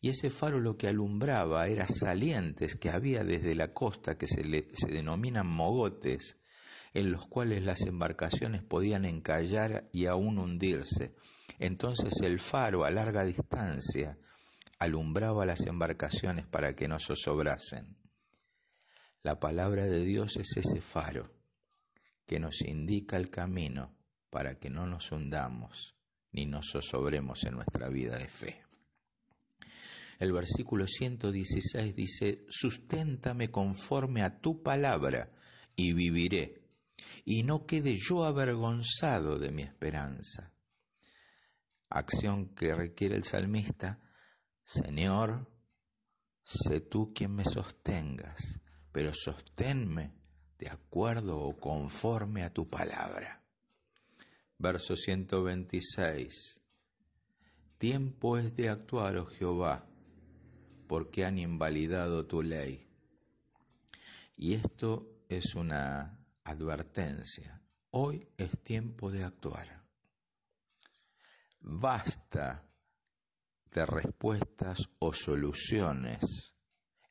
y 0.00 0.10
ese 0.10 0.30
faro 0.30 0.60
lo 0.60 0.76
que 0.76 0.86
alumbraba 0.86 1.66
era 1.66 1.88
salientes 1.88 2.76
que 2.76 2.90
había 2.90 3.24
desde 3.24 3.56
la 3.56 3.72
costa 3.72 4.16
que 4.16 4.28
se, 4.28 4.44
se 4.74 4.88
denominan 4.92 5.48
mogotes, 5.48 6.36
en 6.92 7.10
los 7.10 7.26
cuales 7.26 7.64
las 7.64 7.80
embarcaciones 7.80 8.62
podían 8.62 9.06
encallar 9.06 9.88
y 9.92 10.06
aún 10.06 10.38
hundirse. 10.38 11.16
Entonces 11.58 12.20
el 12.20 12.38
faro 12.38 12.84
a 12.84 12.90
larga 12.90 13.24
distancia 13.24 14.16
alumbraba 14.78 15.46
las 15.46 15.62
embarcaciones 15.66 16.46
para 16.46 16.76
que 16.76 16.86
no 16.86 17.00
zozobrasen. 17.00 17.96
La 19.24 19.40
palabra 19.40 19.86
de 19.86 20.04
Dios 20.04 20.36
es 20.36 20.56
ese 20.58 20.80
faro 20.80 21.43
que 22.26 22.38
nos 22.38 22.60
indica 22.62 23.16
el 23.16 23.30
camino 23.30 23.96
para 24.30 24.58
que 24.58 24.70
no 24.70 24.86
nos 24.86 25.12
hundamos 25.12 25.94
ni 26.32 26.46
nos 26.46 26.70
zozobremos 26.72 27.44
en 27.44 27.54
nuestra 27.54 27.88
vida 27.88 28.18
de 28.18 28.28
fe. 28.28 28.64
El 30.18 30.32
versículo 30.32 30.86
116 30.86 31.94
dice, 31.94 32.44
susténtame 32.48 33.50
conforme 33.50 34.22
a 34.22 34.40
tu 34.40 34.62
palabra 34.62 35.30
y 35.76 35.92
viviré, 35.92 36.62
y 37.24 37.42
no 37.42 37.66
quede 37.66 37.96
yo 37.96 38.24
avergonzado 38.24 39.38
de 39.38 39.50
mi 39.52 39.62
esperanza. 39.62 40.52
Acción 41.88 42.54
que 42.54 42.74
requiere 42.74 43.16
el 43.16 43.24
salmista, 43.24 44.00
Señor, 44.64 45.48
sé 46.42 46.80
tú 46.80 47.12
quien 47.14 47.34
me 47.34 47.44
sostengas, 47.44 48.60
pero 48.90 49.12
sosténme 49.14 50.23
de 50.58 50.68
acuerdo 50.68 51.38
o 51.40 51.58
conforme 51.58 52.44
a 52.44 52.50
tu 52.50 52.68
palabra. 52.68 53.42
Verso 54.58 54.96
126. 54.96 56.60
Tiempo 57.78 58.38
es 58.38 58.54
de 58.56 58.68
actuar, 58.68 59.16
oh 59.16 59.26
Jehová, 59.26 59.86
porque 60.86 61.24
han 61.24 61.38
invalidado 61.38 62.26
tu 62.26 62.42
ley. 62.42 62.86
Y 64.36 64.54
esto 64.54 65.08
es 65.28 65.54
una 65.54 66.18
advertencia. 66.44 67.60
Hoy 67.90 68.26
es 68.36 68.58
tiempo 68.62 69.10
de 69.10 69.24
actuar. 69.24 69.82
Basta 71.60 72.64
de 73.70 73.86
respuestas 73.86 74.78
o 74.98 75.12
soluciones 75.12 76.54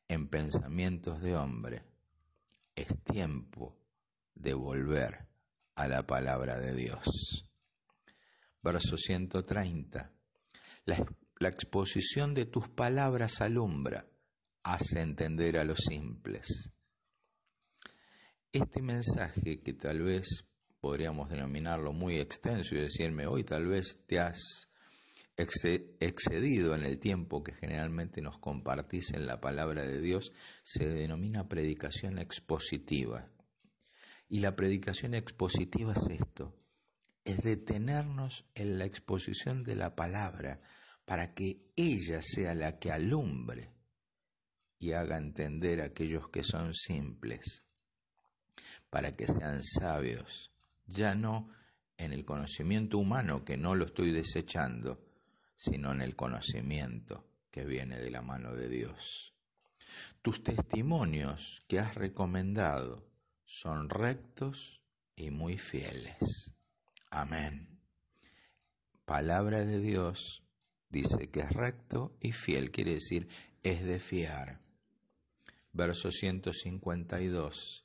en 0.08 0.28
pensamientos 0.28 1.20
de 1.20 1.36
hombre. 1.36 1.93
Es 2.74 3.02
tiempo 3.04 3.76
de 4.34 4.54
volver 4.54 5.26
a 5.74 5.88
la 5.88 6.06
palabra 6.06 6.58
de 6.58 6.74
Dios. 6.74 7.46
Verso 8.62 8.96
130. 8.96 10.10
La 10.86 10.96
la 11.38 11.48
exposición 11.48 12.32
de 12.32 12.46
tus 12.46 12.68
palabras 12.68 13.40
alumbra, 13.40 14.06
hace 14.62 15.00
entender 15.00 15.58
a 15.58 15.64
los 15.64 15.78
simples. 15.78 16.70
Este 18.52 18.80
mensaje 18.80 19.60
que 19.60 19.74
tal 19.74 20.02
vez 20.02 20.44
podríamos 20.80 21.28
denominarlo 21.28 21.92
muy 21.92 22.18
extenso 22.18 22.74
y 22.74 22.80
decirme 22.80 23.26
hoy 23.26 23.42
tal 23.42 23.66
vez 23.66 24.00
te 24.06 24.20
has 24.20 24.68
excedido 25.36 26.74
en 26.74 26.84
el 26.84 26.98
tiempo 26.98 27.42
que 27.42 27.52
generalmente 27.52 28.20
nos 28.20 28.38
compartís 28.38 29.12
en 29.14 29.26
la 29.26 29.40
palabra 29.40 29.84
de 29.84 30.00
Dios, 30.00 30.32
se 30.62 30.88
denomina 30.88 31.48
predicación 31.48 32.18
expositiva. 32.18 33.28
Y 34.28 34.40
la 34.40 34.54
predicación 34.54 35.14
expositiva 35.14 35.92
es 35.94 36.20
esto, 36.20 36.54
es 37.24 37.38
detenernos 37.42 38.44
en 38.54 38.78
la 38.78 38.84
exposición 38.84 39.64
de 39.64 39.76
la 39.76 39.94
palabra, 39.94 40.60
para 41.04 41.34
que 41.34 41.60
ella 41.76 42.20
sea 42.22 42.54
la 42.54 42.78
que 42.78 42.90
alumbre 42.90 43.70
y 44.78 44.92
haga 44.92 45.18
entender 45.18 45.82
a 45.82 45.86
aquellos 45.86 46.28
que 46.28 46.42
son 46.42 46.74
simples, 46.74 47.64
para 48.88 49.14
que 49.14 49.26
sean 49.26 49.62
sabios, 49.62 50.50
ya 50.86 51.14
no 51.14 51.50
en 51.96 52.12
el 52.12 52.24
conocimiento 52.24 52.98
humano, 52.98 53.44
que 53.44 53.56
no 53.56 53.74
lo 53.74 53.86
estoy 53.86 54.12
desechando, 54.12 55.03
sino 55.56 55.92
en 55.92 56.02
el 56.02 56.16
conocimiento 56.16 57.26
que 57.50 57.64
viene 57.64 57.98
de 57.98 58.10
la 58.10 58.22
mano 58.22 58.54
de 58.54 58.68
Dios. 58.68 59.34
Tus 60.22 60.42
testimonios 60.42 61.62
que 61.68 61.78
has 61.78 61.94
recomendado 61.94 63.06
son 63.44 63.88
rectos 63.88 64.80
y 65.16 65.30
muy 65.30 65.58
fieles. 65.58 66.52
Amén. 67.10 67.78
Palabra 69.04 69.64
de 69.64 69.78
Dios 69.78 70.42
dice 70.88 71.30
que 71.30 71.40
es 71.40 71.50
recto 71.50 72.16
y 72.20 72.32
fiel, 72.32 72.70
quiere 72.70 72.94
decir 72.94 73.28
es 73.62 73.82
de 73.84 73.98
fiar. 73.98 74.60
Verso 75.72 76.10
152. 76.10 77.84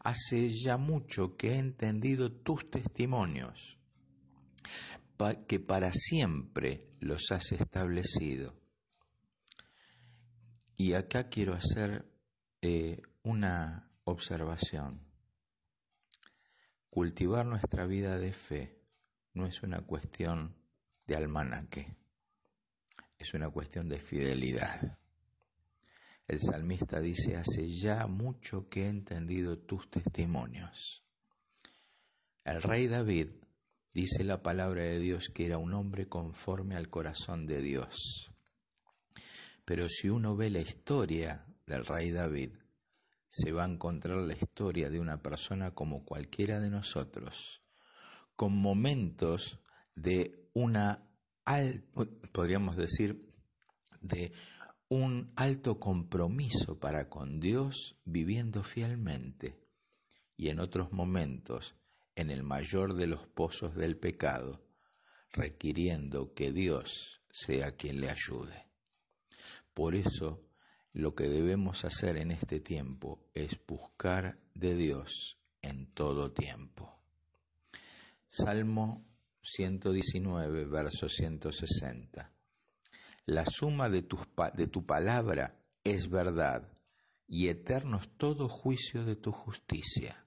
Hace 0.00 0.50
ya 0.50 0.76
mucho 0.76 1.36
que 1.36 1.52
he 1.52 1.58
entendido 1.58 2.32
tus 2.32 2.70
testimonios, 2.70 3.78
que 5.46 5.60
para 5.60 5.92
siempre 5.92 6.88
los 7.00 7.30
has 7.30 7.52
establecido. 7.52 8.54
Y 10.76 10.92
acá 10.92 11.28
quiero 11.28 11.54
hacer 11.54 12.06
eh, 12.60 13.00
una 13.22 13.90
observación. 14.04 15.00
Cultivar 16.90 17.46
nuestra 17.46 17.86
vida 17.86 18.18
de 18.18 18.32
fe 18.32 18.78
no 19.34 19.46
es 19.46 19.62
una 19.62 19.80
cuestión 19.80 20.54
de 21.06 21.16
almanaque 21.16 21.96
es 23.18 23.34
una 23.34 23.50
cuestión 23.50 23.88
de 23.88 23.98
fidelidad. 23.98 24.98
El 26.28 26.40
salmista 26.40 27.00
dice, 27.00 27.36
hace 27.36 27.68
ya 27.68 28.06
mucho 28.06 28.68
que 28.68 28.84
he 28.84 28.88
entendido 28.88 29.58
tus 29.58 29.88
testimonios. 29.90 31.02
El 32.44 32.62
rey 32.62 32.88
David 32.88 33.28
dice 33.96 34.24
la 34.24 34.42
palabra 34.42 34.82
de 34.82 35.00
Dios 35.00 35.30
que 35.30 35.46
era 35.46 35.56
un 35.56 35.72
hombre 35.72 36.06
conforme 36.06 36.76
al 36.76 36.90
corazón 36.90 37.46
de 37.46 37.62
Dios. 37.62 38.30
Pero 39.64 39.88
si 39.88 40.10
uno 40.10 40.36
ve 40.36 40.50
la 40.50 40.60
historia 40.60 41.46
del 41.66 41.86
rey 41.86 42.10
David, 42.10 42.50
se 43.30 43.52
va 43.52 43.64
a 43.64 43.68
encontrar 43.70 44.18
la 44.18 44.34
historia 44.34 44.90
de 44.90 45.00
una 45.00 45.22
persona 45.22 45.70
como 45.70 46.04
cualquiera 46.04 46.60
de 46.60 46.68
nosotros, 46.68 47.62
con 48.36 48.54
momentos 48.54 49.60
de 49.94 50.46
una 50.52 51.02
podríamos 52.32 52.76
decir, 52.76 53.32
de 54.02 54.30
un 54.90 55.32
alto 55.36 55.80
compromiso 55.80 56.78
para 56.78 57.08
con 57.08 57.40
Dios 57.40 57.98
viviendo 58.04 58.62
fielmente 58.62 59.58
y 60.36 60.50
en 60.50 60.60
otros 60.60 60.92
momentos 60.92 61.74
en 62.16 62.30
el 62.30 62.42
mayor 62.42 62.94
de 62.94 63.06
los 63.06 63.26
pozos 63.28 63.76
del 63.76 63.98
pecado, 63.98 64.64
requiriendo 65.32 66.32
que 66.34 66.50
Dios 66.50 67.20
sea 67.30 67.76
quien 67.76 68.00
le 68.00 68.08
ayude. 68.08 68.66
Por 69.74 69.94
eso 69.94 70.42
lo 70.94 71.14
que 71.14 71.28
debemos 71.28 71.84
hacer 71.84 72.16
en 72.16 72.30
este 72.30 72.58
tiempo 72.58 73.28
es 73.34 73.60
buscar 73.66 74.40
de 74.54 74.74
Dios 74.74 75.38
en 75.60 75.92
todo 75.92 76.32
tiempo. 76.32 76.98
Salmo 78.28 79.06
119, 79.42 80.64
verso 80.64 81.10
160. 81.10 82.32
La 83.26 83.44
suma 83.44 83.90
de 83.90 84.02
tu, 84.02 84.18
de 84.54 84.66
tu 84.68 84.86
palabra 84.86 85.60
es 85.84 86.08
verdad 86.08 86.72
y 87.28 87.48
eterno 87.48 87.98
es 87.98 88.08
todo 88.16 88.48
juicio 88.48 89.04
de 89.04 89.16
tu 89.16 89.32
justicia. 89.32 90.25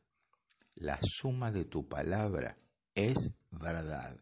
La 0.80 1.00
suma 1.02 1.52
de 1.52 1.66
tu 1.66 1.88
palabra 1.88 2.58
es 2.96 3.34
verdad. 3.52 4.18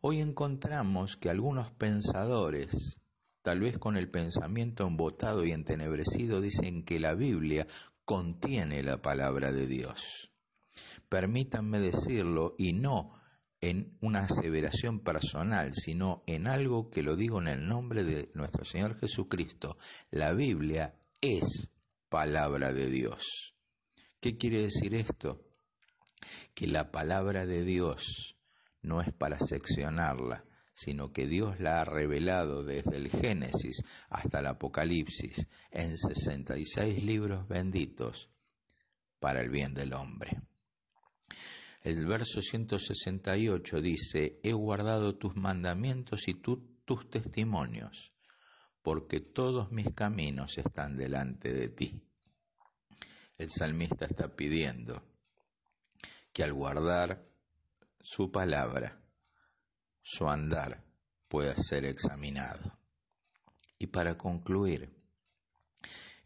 Hoy 0.00 0.20
encontramos 0.20 1.16
que 1.16 1.30
algunos 1.30 1.70
pensadores 1.70 2.98
tal 3.44 3.60
vez 3.60 3.76
con 3.76 3.98
el 3.98 4.08
pensamiento 4.10 4.86
embotado 4.86 5.44
y 5.44 5.52
entenebrecido, 5.52 6.40
dicen 6.40 6.82
que 6.82 6.98
la 6.98 7.14
Biblia 7.14 7.66
contiene 8.06 8.82
la 8.82 9.02
palabra 9.02 9.52
de 9.52 9.66
Dios. 9.66 10.32
Permítanme 11.10 11.78
decirlo 11.78 12.54
y 12.56 12.72
no 12.72 13.20
en 13.60 13.98
una 14.00 14.20
aseveración 14.20 15.00
personal, 15.00 15.74
sino 15.74 16.22
en 16.26 16.46
algo 16.46 16.88
que 16.88 17.02
lo 17.02 17.16
digo 17.16 17.38
en 17.38 17.48
el 17.48 17.68
nombre 17.68 18.02
de 18.02 18.30
nuestro 18.32 18.64
Señor 18.64 18.98
Jesucristo. 18.98 19.76
La 20.10 20.32
Biblia 20.32 20.94
es 21.20 21.70
palabra 22.08 22.72
de 22.72 22.88
Dios. 22.88 23.53
¿Qué 24.24 24.38
quiere 24.38 24.62
decir 24.62 24.94
esto? 24.94 25.44
Que 26.54 26.66
la 26.66 26.90
palabra 26.90 27.44
de 27.44 27.62
Dios 27.62 28.34
no 28.80 29.02
es 29.02 29.12
para 29.12 29.38
seccionarla, 29.38 30.46
sino 30.72 31.12
que 31.12 31.26
Dios 31.26 31.60
la 31.60 31.82
ha 31.82 31.84
revelado 31.84 32.64
desde 32.64 32.96
el 32.96 33.10
Génesis 33.10 33.82
hasta 34.08 34.38
el 34.38 34.46
Apocalipsis 34.46 35.46
en 35.70 35.98
66 35.98 37.04
libros 37.04 37.46
benditos 37.46 38.30
para 39.20 39.42
el 39.42 39.50
bien 39.50 39.74
del 39.74 39.92
hombre. 39.92 40.40
El 41.82 42.06
verso 42.06 42.40
168 42.40 43.82
dice, 43.82 44.40
he 44.42 44.54
guardado 44.54 45.18
tus 45.18 45.36
mandamientos 45.36 46.28
y 46.28 46.40
tus 46.40 47.10
testimonios, 47.10 48.14
porque 48.80 49.20
todos 49.20 49.70
mis 49.70 49.92
caminos 49.92 50.56
están 50.56 50.96
delante 50.96 51.52
de 51.52 51.68
ti. 51.68 52.02
El 53.36 53.50
salmista 53.50 54.06
está 54.06 54.28
pidiendo 54.28 55.02
que 56.32 56.44
al 56.44 56.52
guardar 56.52 57.24
su 58.00 58.30
palabra, 58.30 59.00
su 60.02 60.28
andar 60.28 60.84
pueda 61.28 61.54
ser 61.56 61.84
examinado. 61.84 62.78
Y 63.78 63.88
para 63.88 64.16
concluir, 64.16 64.94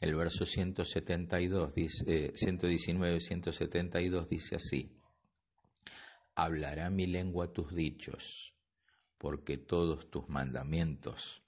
el 0.01 0.14
verso 0.14 0.44
172 0.44 1.75
dice, 1.75 2.33
119 2.35 3.16
y 3.16 3.21
172 3.21 4.29
dice 4.29 4.57
así, 4.57 5.01
hablará 6.35 6.88
mi 6.90 7.07
lengua 7.07 7.53
tus 7.53 7.75
dichos, 7.75 8.55
porque 9.18 9.57
todos 9.57 10.11
tus 10.11 10.29
mandamientos 10.29 11.42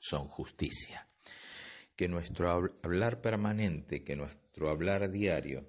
son 0.00 0.28
justicia. 0.28 1.08
Que 1.96 2.08
nuestro 2.08 2.50
hablar 2.82 3.20
permanente, 3.20 4.02
que 4.02 4.16
nuestro 4.16 4.68
hablar 4.68 5.10
diario 5.10 5.64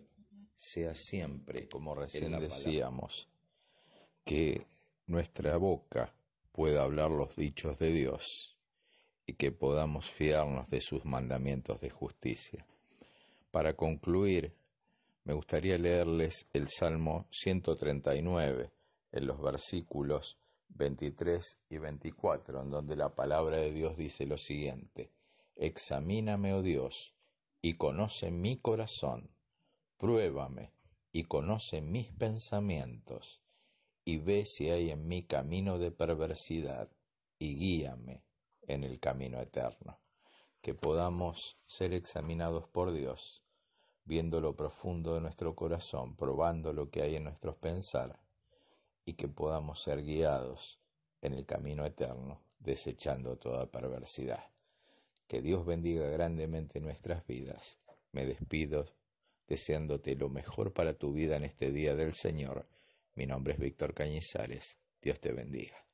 sea 0.55 0.95
siempre, 0.95 1.67
como 1.67 1.93
recién 1.93 2.39
decíamos, 2.39 3.29
que 4.23 4.65
nuestra 5.07 5.57
boca 5.57 6.15
pueda 6.51 6.83
hablar 6.83 7.11
los 7.11 7.35
dichos 7.35 7.77
de 7.79 7.91
Dios 7.91 8.57
y 9.27 9.33
que 9.33 9.51
podamos 9.51 10.09
fiarnos 10.09 10.69
de 10.69 10.81
sus 10.81 11.05
mandamientos 11.05 11.81
de 11.81 11.89
justicia. 11.89 12.65
Para 13.51 13.75
concluir, 13.75 14.55
me 15.23 15.33
gustaría 15.33 15.77
leerles 15.77 16.47
el 16.53 16.67
Salmo 16.69 17.27
139 17.31 18.71
en 19.11 19.27
los 19.27 19.41
versículos 19.41 20.37
23 20.69 21.59
y 21.69 21.77
24, 21.77 22.61
en 22.61 22.69
donde 22.69 22.95
la 22.95 23.15
palabra 23.15 23.57
de 23.57 23.71
Dios 23.71 23.97
dice 23.97 24.25
lo 24.25 24.37
siguiente, 24.37 25.11
Examíname, 25.57 26.53
oh 26.53 26.61
Dios, 26.61 27.15
y 27.61 27.75
conoce 27.75 28.29
mi 28.29 28.57
corazón, 28.57 29.29
pruébame 29.97 30.73
y 31.13 31.23
conoce 31.23 31.81
mis 31.81 32.11
pensamientos 32.11 33.41
y 34.03 34.17
ve 34.17 34.43
si 34.43 34.69
hay 34.69 34.91
en 34.91 35.07
mí 35.07 35.23
camino 35.23 35.79
de 35.79 35.91
perversidad 35.91 36.91
y 37.39 37.55
guíame 37.55 38.23
en 38.63 38.83
el 38.83 38.99
camino 38.99 39.39
eterno. 39.39 39.97
Que 40.61 40.73
podamos 40.73 41.57
ser 41.65 41.93
examinados 41.93 42.67
por 42.67 42.91
Dios, 42.91 43.41
viendo 44.03 44.41
lo 44.41 44.57
profundo 44.57 45.15
de 45.15 45.21
nuestro 45.21 45.55
corazón, 45.55 46.17
probando 46.17 46.73
lo 46.73 46.89
que 46.91 47.01
hay 47.01 47.15
en 47.15 47.23
nuestros 47.23 47.55
pensar, 47.55 48.19
y 49.05 49.13
que 49.13 49.29
podamos 49.29 49.81
ser 49.81 50.03
guiados 50.03 50.79
en 51.21 51.33
el 51.33 51.45
camino 51.45 51.85
eterno, 51.85 52.41
desechando 52.59 53.37
toda 53.37 53.71
perversidad. 53.71 54.54
Que 55.27 55.41
Dios 55.41 55.65
bendiga 55.65 56.09
grandemente 56.09 56.79
nuestras 56.79 57.25
vidas. 57.27 57.79
Me 58.11 58.25
despido 58.25 58.85
deseándote 59.47 60.15
lo 60.15 60.29
mejor 60.29 60.73
para 60.73 60.93
tu 60.93 61.13
vida 61.13 61.37
en 61.37 61.43
este 61.43 61.71
día 61.71 61.95
del 61.95 62.13
Señor 62.13 62.67
mi 63.17 63.25
nombre 63.25 63.53
es 63.53 63.59
Víctor 63.59 63.93
Cañizares. 63.93 64.77
Dios 65.01 65.21
te 65.21 65.31
bendiga. 65.31 65.84